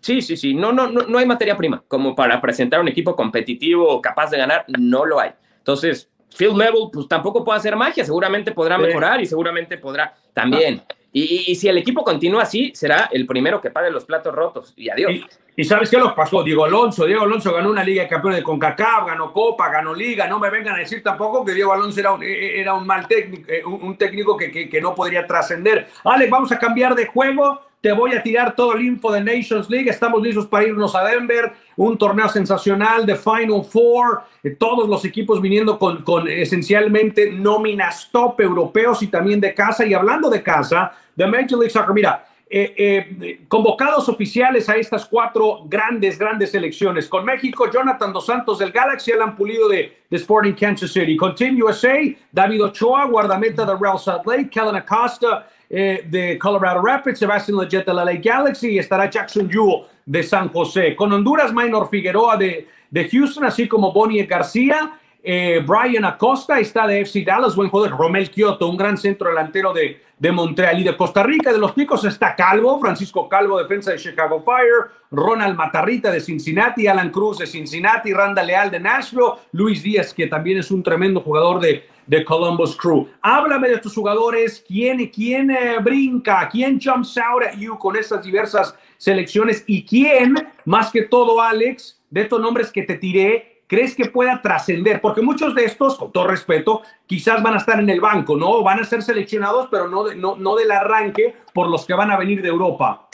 [0.02, 0.54] Sí, sí, sí.
[0.54, 4.38] No, no, no, no hay materia prima como para presentar un equipo competitivo capaz de
[4.38, 4.66] ganar.
[4.68, 5.32] No lo hay.
[5.58, 10.82] Entonces, Phil Neville, pues tampoco puede hacer magia, seguramente podrá mejorar y seguramente podrá también.
[11.12, 14.74] Y, si el equipo continúa así, será el primero que pague los platos rotos.
[14.78, 15.12] Y adiós.
[15.56, 16.44] Y, sabes qué los pasó?
[16.44, 17.06] Diego Alonso.
[17.06, 20.28] Diego Alonso ganó una Liga de Campeones de CONCACAF, ganó Copa, ganó Liga.
[20.28, 23.52] No me vengan a decir tampoco que Diego Alonso era un, era un mal técnico,
[23.52, 25.88] eh, un, técnico que, que, que no podría trascender.
[26.04, 29.70] Alex, vamos a cambiar de juego te voy a tirar todo el info de Nations
[29.70, 29.90] League.
[29.90, 31.54] Estamos listos para irnos a Denver.
[31.78, 34.22] Un torneo sensacional de Final Four.
[34.44, 39.86] Eh, todos los equipos viniendo con, con esencialmente nóminas top europeos y también de casa.
[39.86, 45.06] Y hablando de casa, de Major League Soccer, mira, eh, eh, convocados oficiales a estas
[45.06, 47.08] cuatro grandes, grandes selecciones.
[47.08, 51.16] Con México, Jonathan Dos Santos del Galaxy, Alan Pulido de, Sporting Kansas City.
[51.16, 51.98] Con Team USA,
[52.32, 57.86] David Ochoa, guardameta de Real Salt Lake, Kellen Acosta eh, de Colorado Rapids, Sebastian Leggett
[57.86, 60.96] de la Lake Galaxy y estará Jackson Jewell de San José.
[60.96, 66.88] Con Honduras, Minor Figueroa de, de Houston, así como Bonnie García eh, Brian Acosta está
[66.88, 67.98] de FC Dallas, buen jugador.
[67.98, 70.80] Romel Kioto, un gran centro delantero de, de Montreal.
[70.80, 74.92] Y de Costa Rica, de los picos, está Calvo, Francisco Calvo, defensa de Chicago Fire.
[75.12, 80.28] Ronald Matarrita de Cincinnati, Alan Cruz de Cincinnati, Randa Leal de Nashville, Luis Díaz, que
[80.28, 83.08] también es un tremendo jugador de, de Columbus Crew.
[83.22, 88.24] Háblame de estos jugadores, quién, quién eh, brinca, quién jumps out at you con estas
[88.24, 93.96] diversas selecciones y quién, más que todo, Alex, de estos nombres que te tiré, crees
[93.96, 95.02] que pueda trascender?
[95.02, 98.64] Porque muchos de estos, con todo respeto, quizás van a estar en el banco, ¿no?
[98.64, 102.18] Van a ser seleccionados, pero no, no, no del arranque por los que van a
[102.18, 103.08] venir de Europa.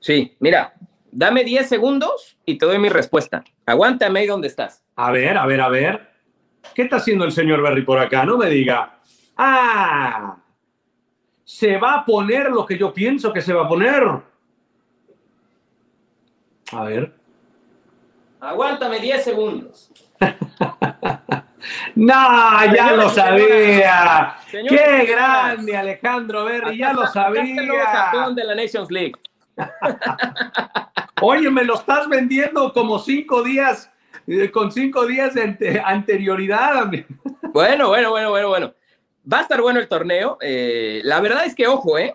[0.00, 0.72] Sí, mira,
[1.12, 3.44] dame 10 segundos y te doy mi respuesta.
[3.66, 4.82] Aguántame ahí donde estás.
[4.94, 6.15] A ver, a ver, a ver.
[6.74, 8.24] ¿Qué está haciendo el señor Berry por acá?
[8.24, 8.98] No me diga.
[9.36, 10.36] Ah,
[11.44, 14.02] se va a poner lo que yo pienso que se va a poner.
[16.72, 17.14] A ver.
[18.40, 19.90] Aguántame 10 segundos.
[21.94, 24.36] no, ya lo sabía.
[24.50, 27.44] Qué grande, Alejandro Berry, ya lo sabía.
[28.34, 29.14] de la Nations League.
[31.22, 33.90] Oye, me lo estás vendiendo como cinco días,
[34.52, 36.90] con cinco días de anterioridad.
[37.52, 38.74] Bueno, bueno, bueno, bueno, bueno.
[39.30, 40.38] Va a estar bueno el torneo.
[40.40, 42.12] Eh, la verdad es que, ojo, eh,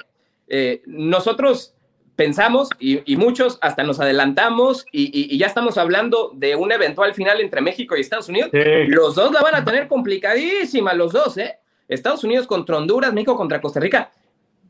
[0.47, 1.73] eh nosotros
[2.15, 7.61] pensamos y, muchos hasta nos adelantamos y, ya estamos hablando de un eventual final entre
[7.61, 8.51] México y Estados Unidos.
[8.53, 11.57] Los dos la van a tener complicadísima, los dos, ¿eh?
[11.87, 14.11] Estados Unidos contra Honduras, México contra Costa Rica.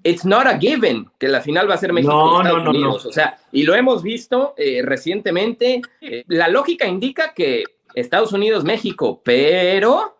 [0.03, 3.05] It's not a given que la final va a ser México no, Estados no, Unidos.
[3.05, 5.81] O sea, y lo hemos visto eh, recientemente.
[6.01, 10.17] Eh, la lógica indica que Estados Unidos, México, pero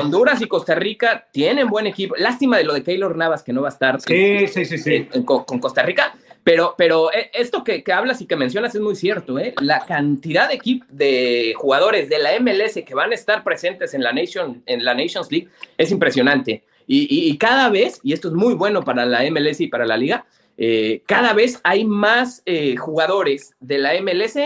[0.00, 2.14] Honduras y Costa Rica tienen buen equipo.
[2.16, 5.58] Lástima de lo de Keylor Navas que no va a estar sí, sí, sí, con
[5.58, 6.14] Costa Rica
[6.48, 9.52] pero, pero eh, esto que, hablas y que mencionas es muy cierto, ¿eh?
[9.60, 14.14] La cantidad de, de jugadores de la MLS que van a estar presentes en la,
[14.14, 16.64] Nation, en la Nations League es impresionante.
[16.90, 20.24] Y, cada vez, y esto es muy bueno para la MLS y para la liga,
[20.56, 24.38] eh, cada vez hay más eh, jugadores de la MLS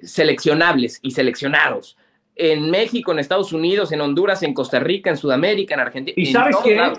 [0.00, 1.96] seleccionables y seleccionados.
[2.36, 6.14] En México, en Estados Unidos, en Honduras, en Costa Rica, en Sudamérica, en Argentina.
[6.16, 6.92] ¿Y sabes qué?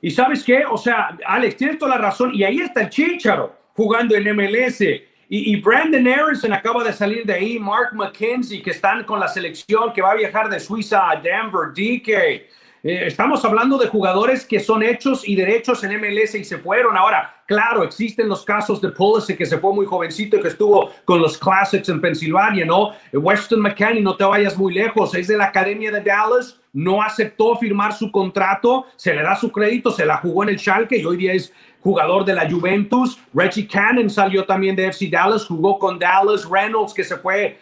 [0.00, 2.32] Y sabes qué, o sea, Alex, tienes toda la razón.
[2.34, 4.80] Y ahí está el Chicharo jugando en MLS.
[5.28, 9.92] Y, Brandon Harrison acaba de salir de ahí, Mark McKenzie, que están con la selección,
[9.92, 12.46] que va a viajar de Suiza a Denver, DK.
[12.88, 16.96] Eh, estamos hablando de jugadores que son hechos y derechos en MLS y se fueron.
[16.96, 20.92] Ahora, claro, existen los casos de Pulisic, que se fue muy jovencito y que estuvo
[21.04, 22.92] con los Classics en Pensilvania, ¿no?
[23.12, 27.56] Weston McKinney, no te vayas muy lejos, es de la Academia de Dallas no aceptó
[27.56, 31.06] firmar su contrato, se le da su crédito, se la jugó en el Schalke y
[31.06, 31.50] hoy día es
[31.86, 33.16] jugador de la Juventus.
[33.32, 36.44] Reggie Cannon salió también de FC Dallas, jugó con Dallas.
[36.44, 37.58] Reynolds, que se fue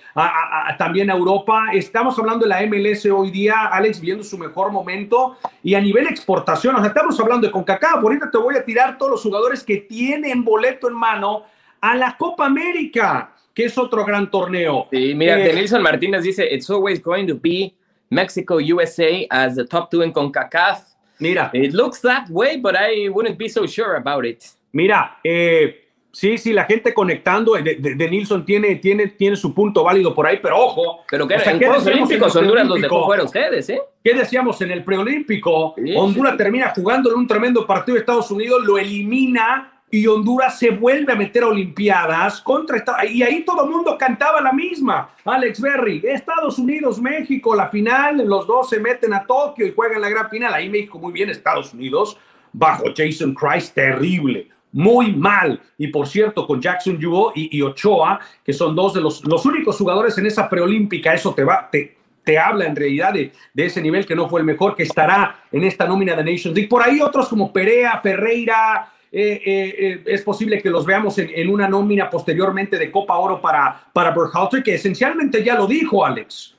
[0.79, 1.67] también a Europa.
[1.75, 5.37] Estamos hablando de la MLS hoy día, Alex, viendo su mejor momento.
[5.63, 7.97] Y a nivel exportación, o sea, estamos hablando de CONCACAF.
[7.97, 11.45] Ahorita te voy a tirar todos los jugadores que tienen boleto en mano
[11.83, 14.87] a la Copa América, que es otro gran torneo.
[14.91, 17.75] Sí, mira, eh, Denilson Martínez dice, it's always going to be
[18.09, 20.93] Mexico, USA as the top two in CONCACAF.
[21.18, 21.50] Mira.
[21.53, 24.44] It looks that way, but I wouldn't be so sure about it.
[24.72, 29.85] Mira, eh, sí, sí, la gente conectando, de, de, Nilsson tiene, tiene, tiene su punto
[29.85, 31.05] válido por ahí, pero ojo.
[31.09, 33.81] Pero que en Juegos Olímpicos Honduras los dejó fuera ustedes, ¿eh?
[34.03, 35.74] ¿Qué decíamos en el preolímpico?
[35.96, 40.70] Honduras termina jugando en un tremendo partido de Estados Unidos, lo elimina y Honduras se
[40.70, 45.11] vuelve a meter a Olimpiadas contra Estados y ahí todo el mundo cantaba la misma.
[45.24, 50.00] Alex Berry, Estados Unidos, México, la final, los dos se meten a Tokio y juegan
[50.00, 50.52] la gran final.
[50.52, 52.18] Ahí México muy bien, Estados Unidos
[52.52, 54.48] bajo Jason Christ terrible.
[54.72, 55.61] Muy mal.
[55.78, 59.76] Y por cierto, con Jackson Yuo y, Ochoa, que son dos de los, los únicos
[59.76, 63.80] jugadores en esa preolímpica, eso te va, te, te habla en realidad de, de, ese
[63.80, 66.68] nivel que no fue el mejor, que estará en esta nómina de Nations League.
[66.68, 71.48] Por ahí otros como Perea, Ferreira, eh, eh, eh, es posible que los veamos en,
[71.48, 76.57] una nómina posteriormente de Copa Oro para, para Berhalter, que esencialmente ya lo dijo Alex.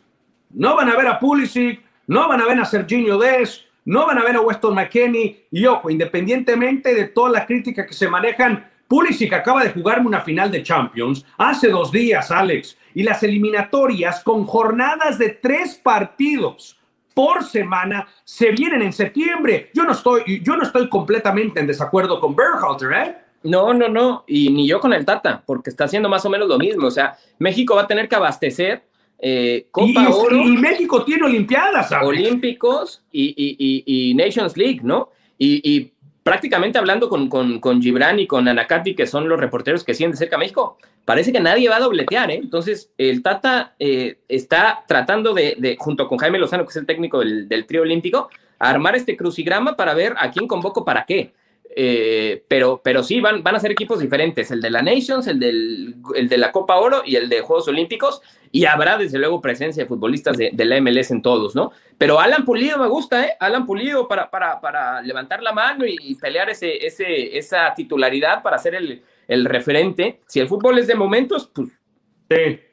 [0.51, 4.19] No van a ver a Pulisic, no van a ver a Serginho Des, no van
[4.19, 5.47] a ver a Weston McKenney.
[5.51, 10.21] Y ojo, independientemente de toda la crítica que se manejan, Pulisic acaba de jugarme una
[10.21, 16.79] final de Champions hace dos días, Alex, y las eliminatorias con jornadas de tres partidos
[17.15, 19.71] por semana se vienen en septiembre.
[19.73, 23.15] Yo no estoy, yo no estoy completamente en desacuerdo con Berhalter, ¿eh?
[23.41, 26.47] No, no, no, y ni yo con el Tata, porque está haciendo más o menos
[26.47, 26.87] lo mismo.
[26.87, 28.83] O sea, México va a tener que abastecer
[29.19, 30.35] eh, Copa Oro.
[30.35, 35.09] Y México tiene Olimpiadas, Olímpicos y, Nations League, ¿no?
[35.37, 35.91] Y,
[36.23, 40.17] prácticamente hablando con, con, Gibran y con Anacati, que son los reporteros que siguen de
[40.17, 42.39] cerca a México, parece que nadie va a dobletear, ¿eh?
[42.43, 47.19] Entonces, el Tata eh, está tratando de, junto con Jaime Lozano, que es el técnico
[47.19, 51.33] del, del trío olímpico, armar este crucigrama para ver a quién convoco para qué.
[51.77, 55.39] Eh, pero, pero sí, van, van a ser equipos diferentes, el de la Nations, el,
[55.39, 59.41] del, el de la Copa Oro y el de Juegos Olímpicos, y habrá desde luego
[59.41, 61.73] presencia de futbolistas de, la MLS en todos, ¿no?
[61.97, 63.33] Pero Alan Pulido me gusta, ¿eh?
[63.41, 68.57] Alan Pulido para, para, para levantar la mano y, pelear ese, ese, esa titularidad para
[68.57, 70.21] ser el, el referente.
[70.27, 71.69] Si el fútbol es de momentos, pues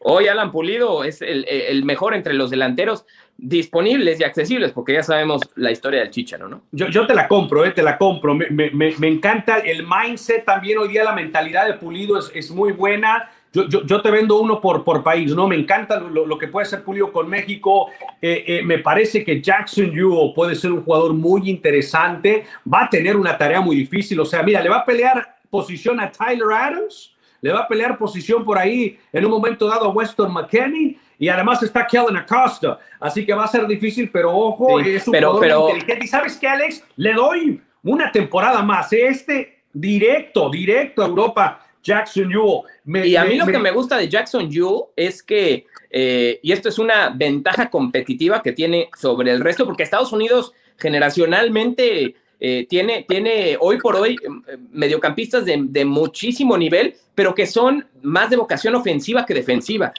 [0.01, 3.05] Hoy Alan Pulido es el, el, mejor entre los delanteros
[3.37, 6.62] disponibles y accesibles, porque ya sabemos la historia del Chicharo, ¿no?
[6.73, 8.35] Yo, yo te la compro, eh, te la compro.
[8.35, 12.51] Me, me, me, encanta el mindset también hoy día, la mentalidad de Pulido es, es
[12.51, 13.31] muy buena.
[13.53, 15.47] Yo, yo, yo, te vendo uno por, por país, ¿no?
[15.47, 17.88] Me encanta lo, lo que puede ser Pulido con México.
[18.23, 22.47] Eh, eh, me parece que Jackson Yu puede ser un jugador muy interesante.
[22.73, 24.19] Va a tener una tarea muy difícil.
[24.21, 27.99] O sea, mira, le va a pelear posición a Tyler Adams le va a pelear
[27.99, 32.79] posición por ahí en un momento dado a Weston McKenney y además está Kellen Acosta.
[32.99, 35.69] Así que va a ser difícil, pero ojo, es un pero, pero...
[35.69, 36.07] inteligente.
[36.07, 38.93] Y sabes qué, Alex, le doy una temporada más.
[38.93, 41.67] Este directo, directo a Europa.
[41.83, 42.62] Jackson Yu.
[43.05, 46.69] y a mí lo que me gusta de Jackson Yu es que, eh, y esto
[46.69, 53.05] es una ventaja competitiva que tiene sobre el resto, porque Estados Unidos generacionalmente eh, tiene,
[53.09, 58.75] tiene hoy por hoy eh, mediocampistas de, muchísimo nivel, pero que son más de vocación
[58.75, 59.93] ofensiva que defensiva.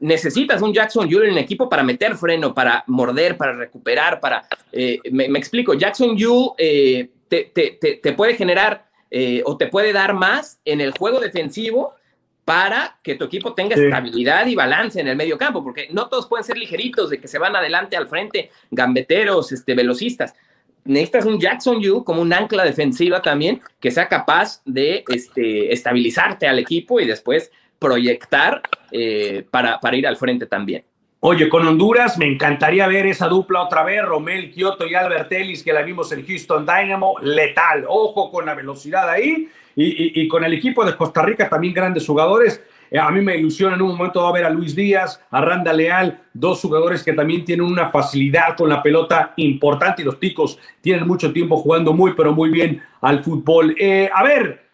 [0.00, 4.48] Necesitas un Jackson Yu en el equipo para meter freno, para morder, para recuperar, para...
[4.72, 8.86] Eh, me, explico, Jackson Yu te, puede generar
[9.44, 11.94] o te puede dar más en el juego defensivo
[12.44, 16.26] para que tu equipo tenga estabilidad y balance en el medio campo, porque no todos
[16.26, 20.34] pueden ser ligeritos de que se van adelante al frente, gambeteros, este, velocistas
[20.86, 26.46] necesitas un Jackson Yu como un ancla defensiva también que sea capaz de este, estabilizarte
[26.46, 30.84] al equipo y después proyectar eh, para, para ir al frente también.
[31.20, 35.62] Oye, con Honduras me encantaría ver esa dupla otra vez, Romel Kioto y Albert Ellis,
[35.62, 37.84] que la vimos en Houston Dynamo, letal.
[37.88, 42.06] Ojo con la velocidad ahí y, y con el equipo de Costa Rica también grandes
[42.06, 42.62] jugadores.
[42.90, 45.40] Eh, a mí me ilusiona en un momento va a ver a Luis Díaz, a
[45.40, 50.20] Randa Leal, dos jugadores que también tienen una facilidad con la pelota importante y los
[50.20, 53.74] ticos tienen mucho tiempo jugando muy, pero muy bien al fútbol.
[53.78, 54.66] Eh, a ver,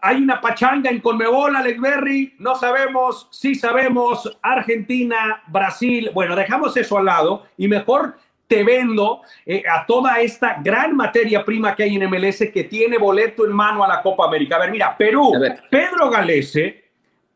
[0.00, 6.76] hay una pachanga en Conmebol, Alex Berry, no sabemos, sí sabemos, Argentina, Brasil, bueno, dejamos
[6.76, 8.16] eso al lado y mejor
[8.52, 12.98] te vendo eh, a toda esta gran materia prima que hay en MLS que tiene
[12.98, 14.56] boleto en mano a la Copa América.
[14.56, 15.32] A ver, mira, Perú,
[15.70, 16.81] Pedro Galese,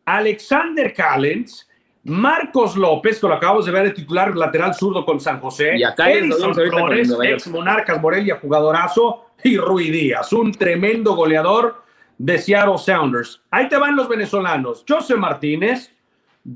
[0.07, 1.69] Alexander Callens,
[2.05, 5.83] Marcos López, que lo acabamos de ver de titular lateral zurdo con San José, y
[5.83, 11.83] acá Edison Flores, ex Monarcas Morelia, jugadorazo, y Rui Díaz, un tremendo goleador
[12.17, 13.43] de Seattle Sounders.
[13.51, 15.93] Ahí te van los venezolanos, José Martínez,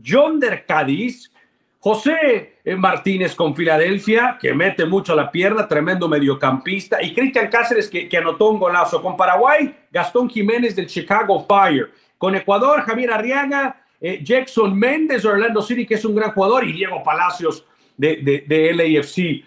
[0.07, 1.33] John Cádiz,
[1.81, 7.89] José Martínez con Filadelfia, que mete mucho a la pierna, tremendo mediocampista, y Cristian Cáceres,
[7.89, 9.03] que, que anotó un golazo.
[9.03, 11.91] Con Paraguay, Gastón Jiménez del Chicago Fire.
[12.21, 16.69] Con Ecuador, Javier Arriaga, eh, Jackson Méndez de Orlando City, que es un gran jugador,
[16.69, 17.65] y Diego Palacios
[17.97, 19.43] de, de, LAFC.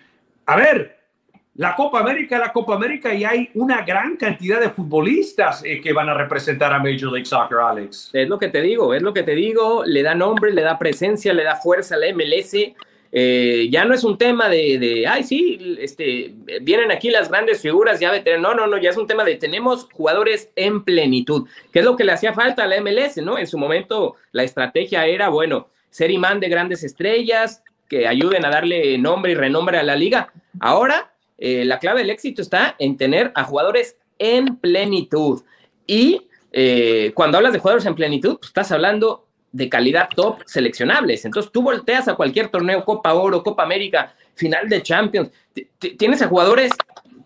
[0.47, 0.97] A ver,
[1.53, 5.93] la Copa América, la Copa América, y hay una gran cantidad de futbolistas eh, que
[5.93, 8.09] van a representar a Major League Soccer, Alex.
[8.11, 10.79] Es lo que te digo, es lo que te digo, le da nombre, le da
[10.79, 12.55] presencia, le da fuerza a la MLS
[13.15, 17.99] eh, ya no es un tema de, ay, sí, este, vienen aquí las grandes figuras,
[17.99, 21.85] ya No, no, no, ya es un tema de tenemos jugadores en plenitud, que es
[21.85, 23.37] lo que le hacía falta a la MLS, ¿no?
[23.37, 28.49] En su momento la estrategia era, bueno, ser imán de grandes estrellas que ayuden a
[28.49, 30.33] darle nombre y renombre a la liga.
[30.59, 35.43] Ahora, eh, la clave del éxito está en tener a jugadores en plenitud.
[35.85, 41.23] Y eh, cuando hablas de jugadores en plenitud, pues, estás hablando de calidad top seleccionables.
[41.23, 45.31] Entonces tú volteas a cualquier torneo, Copa Oro, Copa América, final de Champions,
[45.97, 46.71] tienes a jugadores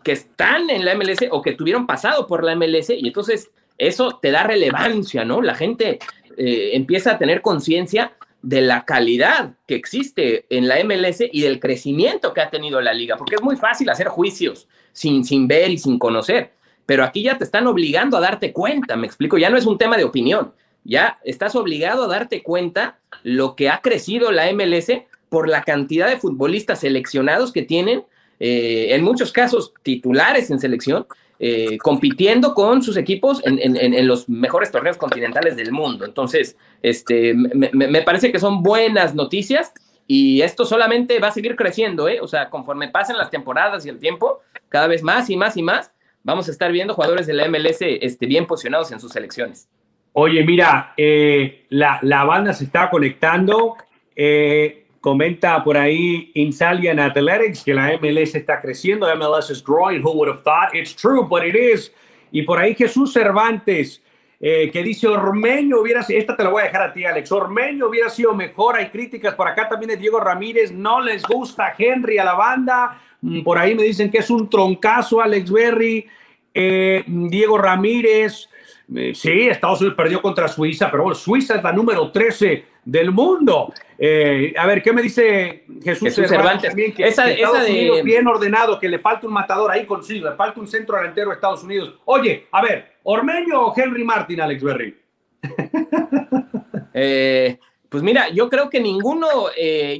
[0.04, 4.18] que están en la MLS o que tuvieron pasado por la MLS y entonces eso
[4.20, 5.40] te da relevancia, ¿no?
[5.40, 5.98] La gente
[6.36, 11.58] eh, empieza a tener conciencia de la calidad que existe en la MLS y del
[11.58, 15.70] crecimiento que ha tenido la liga, porque es muy fácil hacer juicios sin, sin ver
[15.70, 16.52] y sin conocer,
[16.84, 19.78] pero aquí ya te están obligando a darte cuenta, me explico, ya no es un
[19.78, 20.52] tema de opinión,
[20.88, 24.90] ya estás obligado a darte cuenta lo que ha crecido la MLS
[25.28, 28.04] por la cantidad de futbolistas seleccionados que tienen,
[28.40, 31.06] eh, en muchos casos titulares en selección,
[31.40, 36.06] eh, compitiendo con sus equipos en, los mejores torneos continentales del mundo.
[36.06, 39.72] Entonces, este, me, parece que son buenas noticias
[40.06, 42.18] y esto solamente va a seguir creciendo, ¿eh?
[42.22, 45.62] O sea, conforme pasen las temporadas y el tiempo, cada vez más y más y
[45.62, 45.92] más,
[46.24, 49.68] vamos a estar viendo jugadores de la MLS este, bien posicionados en sus selecciones.
[50.20, 53.76] Oye, mira, eh, la, la, banda se está conectando.
[54.16, 59.06] Eh, comenta por ahí Insalian Athletics que la MLS está creciendo.
[59.14, 60.02] MLS is growing.
[60.02, 60.74] Who would have thought?
[60.74, 61.92] It's true, but it is.
[62.32, 64.02] Y por ahí Jesús Cervantes,
[64.40, 67.30] eh, que dice Ormeño hubiera sido, esta te la voy a dejar a ti, Alex.
[67.30, 68.74] Ormeño hubiera sido mejor.
[68.74, 70.72] Hay críticas por acá también de Diego Ramírez.
[70.72, 73.00] No les gusta Henry a la banda.
[73.20, 76.08] Mm, por ahí me dicen que es un troncazo, Alex Berry.
[76.52, 78.48] Diego Ramírez.
[78.94, 83.10] Eh, sí, Estados Unidos perdió contra Suiza, pero bueno, Suiza es la número 13 del
[83.10, 83.72] mundo.
[83.98, 86.70] Eh, a ver, ¿qué me dice Jesús, Cervantes?
[86.70, 90.36] También, que, esa, Estados Unidos bien ordenado, que le falta un matador ahí consigo, le
[90.36, 91.96] falta un centro delantero a Estados Unidos.
[92.06, 94.96] Oye, a ver, ¿Ormeño o Henry Martin, Alex Berry?
[97.00, 99.28] Eh, pues mira, yo creo que ninguno,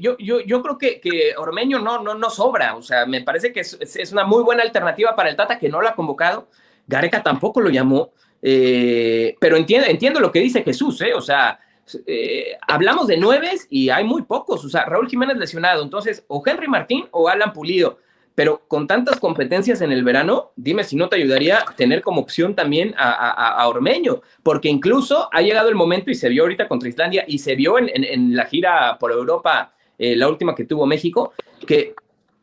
[0.01, 3.53] yo, yo, yo, creo que, que, Ormeño no, no, no sobra, o sea, me parece
[3.53, 6.49] que es, es, una muy buena alternativa para el Tata que no lo ha convocado,
[6.89, 8.11] Gareca tampoco lo llamó,
[8.43, 11.15] eh, pero entiendo, entiendo lo que dice Jesús, ¿eh?
[11.15, 11.59] O sea,
[12.07, 14.65] eh, hablamos de nueve y hay muy pocos.
[14.65, 17.99] O sea, Raúl Jiménez lesionado, entonces, o Henry Martín o Alan Pulido.
[18.35, 22.55] Pero con tantas competencias en el verano, dime si no te ayudaría tener como opción
[22.55, 27.25] también a, Ormeño, porque incluso ha llegado el momento y se vio ahorita contra Islandia
[27.27, 31.33] y se vio en, la gira por Europa, la última que tuvo México,
[31.67, 31.95] que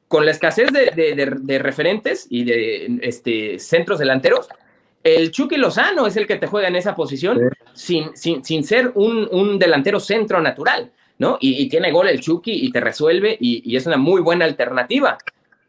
[0.10, 4.50] con la escasez de, referentes y de este, centros delanteros,
[5.06, 7.40] el Chucky Lozano es el que te juega en esa posición
[7.74, 11.38] sin, sin, sin, ser un, delantero centro natural, ¿no?
[11.40, 15.20] Y, tiene gol el Chucky y te resuelve y, es una muy buena alternativa.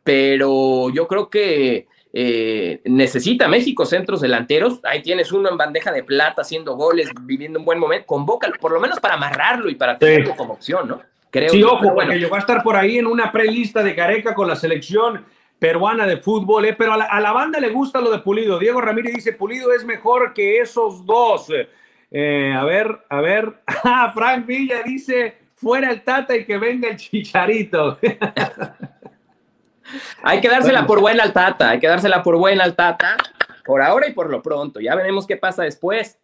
[0.02, 4.80] Pero yo creo que eh, necesita México centros delanteros.
[4.84, 8.06] Ahí tienes uno en bandeja de plata haciendo goles, viviendo un buen momento.
[8.06, 11.02] Convócalo, por lo menos para amarrarlo y para tenerlo como opción, ¿no?
[11.30, 11.94] Creo sí, ojo, bueno.
[11.96, 15.26] porque llegó a estar por ahí en una prelista de Careca con la selección
[15.58, 18.58] peruana de fútbol, eh, pero a la, banda le gusta lo de Pulido.
[18.58, 21.48] Diego Ramírez dice, Pulido es mejor que esos dos.
[22.10, 23.60] Eh, a ver, a ver.
[23.84, 27.98] Ah, Frank Villa dice, fuera el Tata y que venga el Chicharito.
[30.22, 33.16] hay que dársela por buena al Tata, hay que dársela por buena al Tata,
[33.64, 34.80] por ahora y por lo pronto.
[34.80, 36.18] Ya veremos qué pasa después.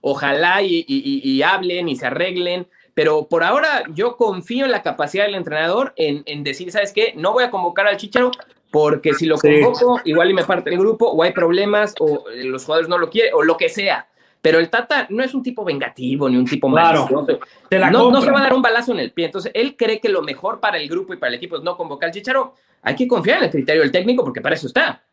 [0.00, 2.68] Ojalá y hablen y se arreglen
[2.98, 7.12] pero por ahora yo confío en la capacidad del entrenador en, decir, ¿sabes qué?
[7.14, 8.32] No voy a convocar al Chicharo
[8.72, 12.64] porque si lo convoco, igual y me parte el grupo, o hay problemas, o los
[12.64, 14.08] jugadores no lo quieren, o lo que sea.
[14.42, 17.08] Pero el Tata no es un tipo vengativo ni un tipo malo.
[17.08, 19.26] No, no, se va a dar un balazo en el pie.
[19.26, 21.76] Entonces, él cree que lo mejor para el grupo y para el equipo es no
[21.76, 22.56] convocar al Chicharo.
[22.82, 25.04] Hay que confiar en el criterio del técnico porque para eso está.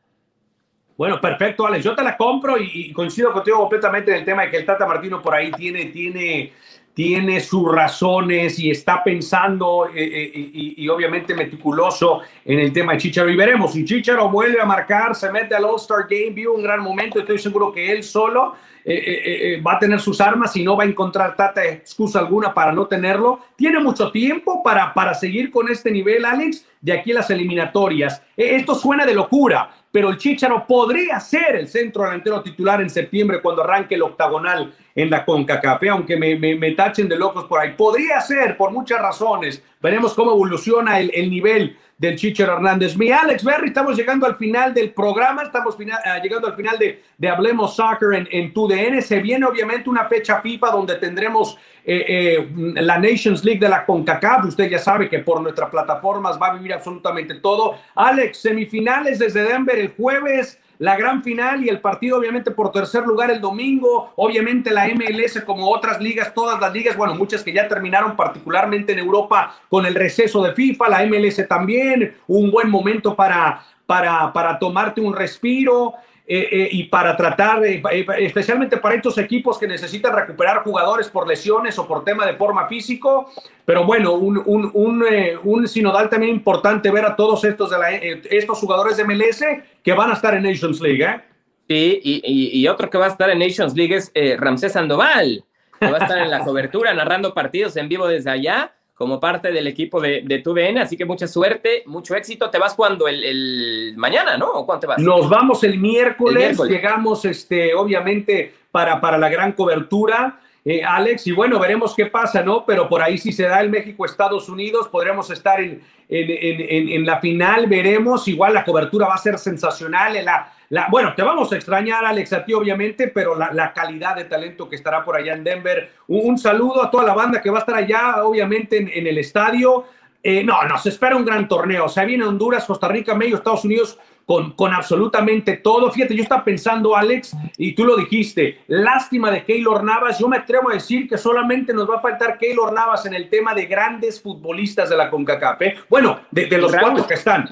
[0.97, 1.83] Bueno, perfecto, Alex.
[1.83, 4.65] Yo te la compro y, y, coincido contigo completamente en el tema de que el
[4.65, 6.51] Tata Martino por ahí tiene, tiene
[6.95, 12.99] tiene sus razones y está pensando eh, eh, y, obviamente meticuloso en el tema de
[12.99, 13.29] Chicharo.
[13.29, 16.81] Y veremos si Chicharo vuelve a marcar, se mete al All-Star Game, vio un gran
[16.81, 17.19] momento.
[17.19, 18.53] Estoy seguro que él solo
[18.85, 22.71] eh, va a tener sus armas y no va a encontrar tata excusa alguna para
[22.71, 23.41] no tenerlo.
[23.57, 28.23] Tiene mucho tiempo para, para seguir con este nivel, Alex, de aquí las eliminatorias.
[28.37, 33.41] esto suena de locura, pero el Chicharo podría ser el centro delantero titular en septiembre
[33.41, 37.75] cuando arranque el octagonal en la CONCACAF, aunque me, tachen de locos por ahí.
[37.77, 39.63] Podría ser por muchas razones.
[39.81, 42.97] Veremos cómo evoluciona el nivel del Chichero Hernández.
[42.97, 47.01] Mi Alex Berry, estamos llegando al final del programa, estamos uh, llegando al final de,
[47.17, 49.01] de Hablemos Soccer en, en TUDN.
[49.01, 52.49] Se viene obviamente una fecha FIFA donde tendremos eh, eh,
[52.81, 54.45] la Nations League de la CONCACAF.
[54.45, 57.77] Usted ya sabe que por nuestras plataformas va a vivir absolutamente todo.
[57.95, 63.05] Alex, semifinales desde Denver el jueves la gran final y el partido obviamente por tercer
[63.05, 67.53] lugar el domingo, obviamente la MLS como otras ligas, todas las ligas, bueno, muchas que
[67.53, 72.69] ya terminaron particularmente en Europa con el receso de FIFA, la MLS también, un buen
[72.69, 75.93] momento para, para, para tomarte un respiro.
[76.27, 77.83] Eh, eh, y para tratar, eh,
[78.17, 82.67] especialmente para estos equipos que necesitan recuperar jugadores por lesiones o por tema de forma
[82.67, 83.29] físico.
[83.63, 85.05] Pero bueno, un, un,
[85.43, 89.43] un, sinodal también importante ver a todos estos, de la, estos jugadores de MLS
[89.83, 91.03] que van a estar en Nations League.
[91.03, 91.21] ¿eh?
[91.67, 95.43] Sí, y, y, otro que va a estar en Nations League es Ramsés Sandoval,
[95.79, 99.51] que va a estar en la cobertura narrando partidos en vivo desde allá como parte
[99.51, 102.49] del equipo de, de tu DN, así que mucha suerte, mucho éxito.
[102.49, 103.07] ¿Te vas cuando?
[103.09, 104.51] El, mañana, ¿no?
[104.51, 104.99] ¿O cuándo te vas?
[104.99, 110.39] Nos vamos el miércoles, llegamos este, obviamente para, para la gran cobertura.
[110.63, 112.65] Eh, Alex, y bueno, veremos qué pasa, ¿no?
[112.65, 117.05] Pero por ahí si se da el México-Estados Unidos, podremos estar en, en, en, en,
[117.05, 121.51] la final, veremos, igual la cobertura va a ser sensacional, la, la, bueno, te vamos
[121.51, 125.33] a extrañar, Alex, a ti obviamente, pero la, calidad de talento que estará por allá
[125.33, 125.91] en Denver.
[126.07, 129.85] Un, saludo a toda la banda que va a estar allá, obviamente, en, el estadio.
[130.23, 131.85] Eh, no, nos espera un gran torneo.
[131.85, 135.91] O sea, viene Honduras, Costa Rica, México, Estados Unidos con, con absolutamente todo.
[135.91, 140.17] Fíjate, yo estaba pensando, Alex, y tú lo dijiste, lástima de Keylor Navas.
[140.17, 143.29] Yo me atrevo a decir que solamente nos va a faltar Keylor Navas en el
[143.29, 145.61] tema de grandes futbolistas de la CONCACAF.
[145.61, 145.75] ¿eh?
[145.89, 147.47] Bueno, de, los cuatro que están.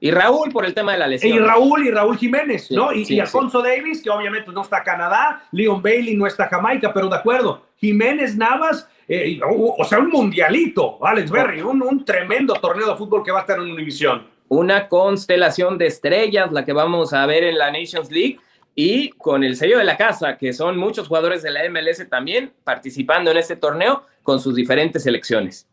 [0.00, 1.36] Y Raúl por el tema de la lesión.
[1.36, 2.90] Y Raúl y Raúl Jiménez, ¿no?
[2.92, 7.16] Y, Alfonso Davis, que obviamente no está Canadá, Leon Bailey no está Jamaica, pero de
[7.16, 7.66] acuerdo.
[7.76, 13.22] Jiménez Navas, eh, o, sea, un mundialito, Alex Berry, un, un, tremendo torneo de fútbol
[13.22, 14.26] que va a estar en Univisión.
[14.48, 18.38] Una constelación de estrellas, la que vamos a ver en la Nations League,
[18.74, 22.52] y con el sello de la casa, que son muchos jugadores de la MLS también
[22.64, 25.68] participando en este torneo con sus diferentes selecciones.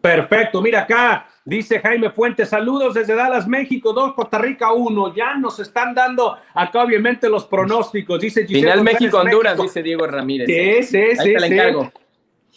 [0.00, 5.34] Perfecto, mira acá, dice Jaime Fuentes, saludos desde Dallas, México, 2, Costa Rica 1, ya
[5.34, 10.46] nos están dando acá obviamente los pronósticos, dice Final México-Honduras, dice Diego Ramírez.
[10.88, 11.56] Sí, sí, sí.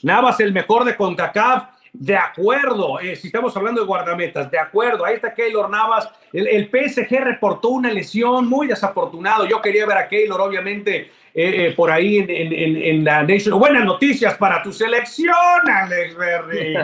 [0.03, 5.05] Navas el mejor de CONCACAF, de acuerdo, eh, si estamos hablando de guardametas, de acuerdo,
[5.05, 6.09] ahí está Keylor Navas.
[6.31, 9.45] El, PSG reportó una lesión muy desafortunado.
[9.45, 13.57] Yo quería ver a Keylor, obviamente, eh, eh, por ahí en, la Nation.
[13.57, 15.33] Buenas noticias para tu selección,
[15.67, 16.77] Alex Berry.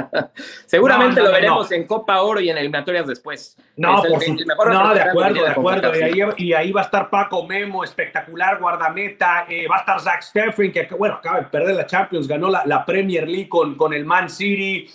[0.66, 3.54] Seguramente lo veremos en Copa Oro y en eliminatorias después.
[3.76, 4.02] No,
[4.56, 5.92] por no de acuerdo, de acuerdo.
[6.38, 9.44] Y ahí, va a estar Paco Memo, espectacular guardameta.
[9.46, 12.84] Eh, va a estar Zach Steffen, que bueno, acaba de perder la Champions, ganó la,
[12.86, 14.90] Premier League con, con el Man City.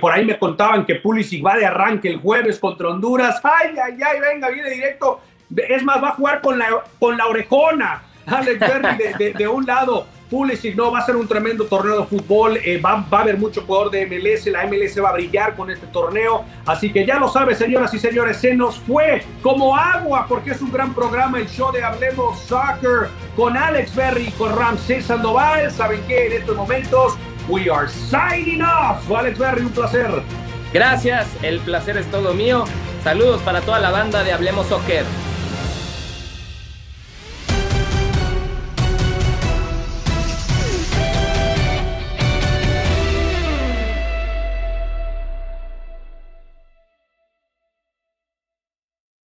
[0.00, 3.40] por ahí me contaban que Pulisic va de arranque el jueves contra Honduras.
[3.44, 5.20] Ay, ay, ay, venga, viene directo
[5.56, 8.02] es más, va a jugar con la, con la orejona.
[8.26, 12.58] Alex Berry de, un lado, Pulisic no, va a ser un tremendo torneo de fútbol,
[12.58, 15.70] eh, va, va, a haber mucho jugador de MLS, la MLS va a brillar con
[15.70, 20.26] este torneo, así que ya lo sabe, señoras y señores, se nos fue como agua,
[20.28, 24.56] porque es un gran programa el show de Hablemos Soccer con Alex Berry y con
[24.56, 26.26] Ramsey Sandoval, ¿saben qué?
[26.26, 27.16] En estos momentos,
[27.48, 29.10] we are signing off.
[29.10, 30.22] Alex Berry, un placer.
[30.72, 32.64] Gracias, el placer es todo mío.
[33.02, 35.04] Saludos para toda la banda de Hablemos Soccer.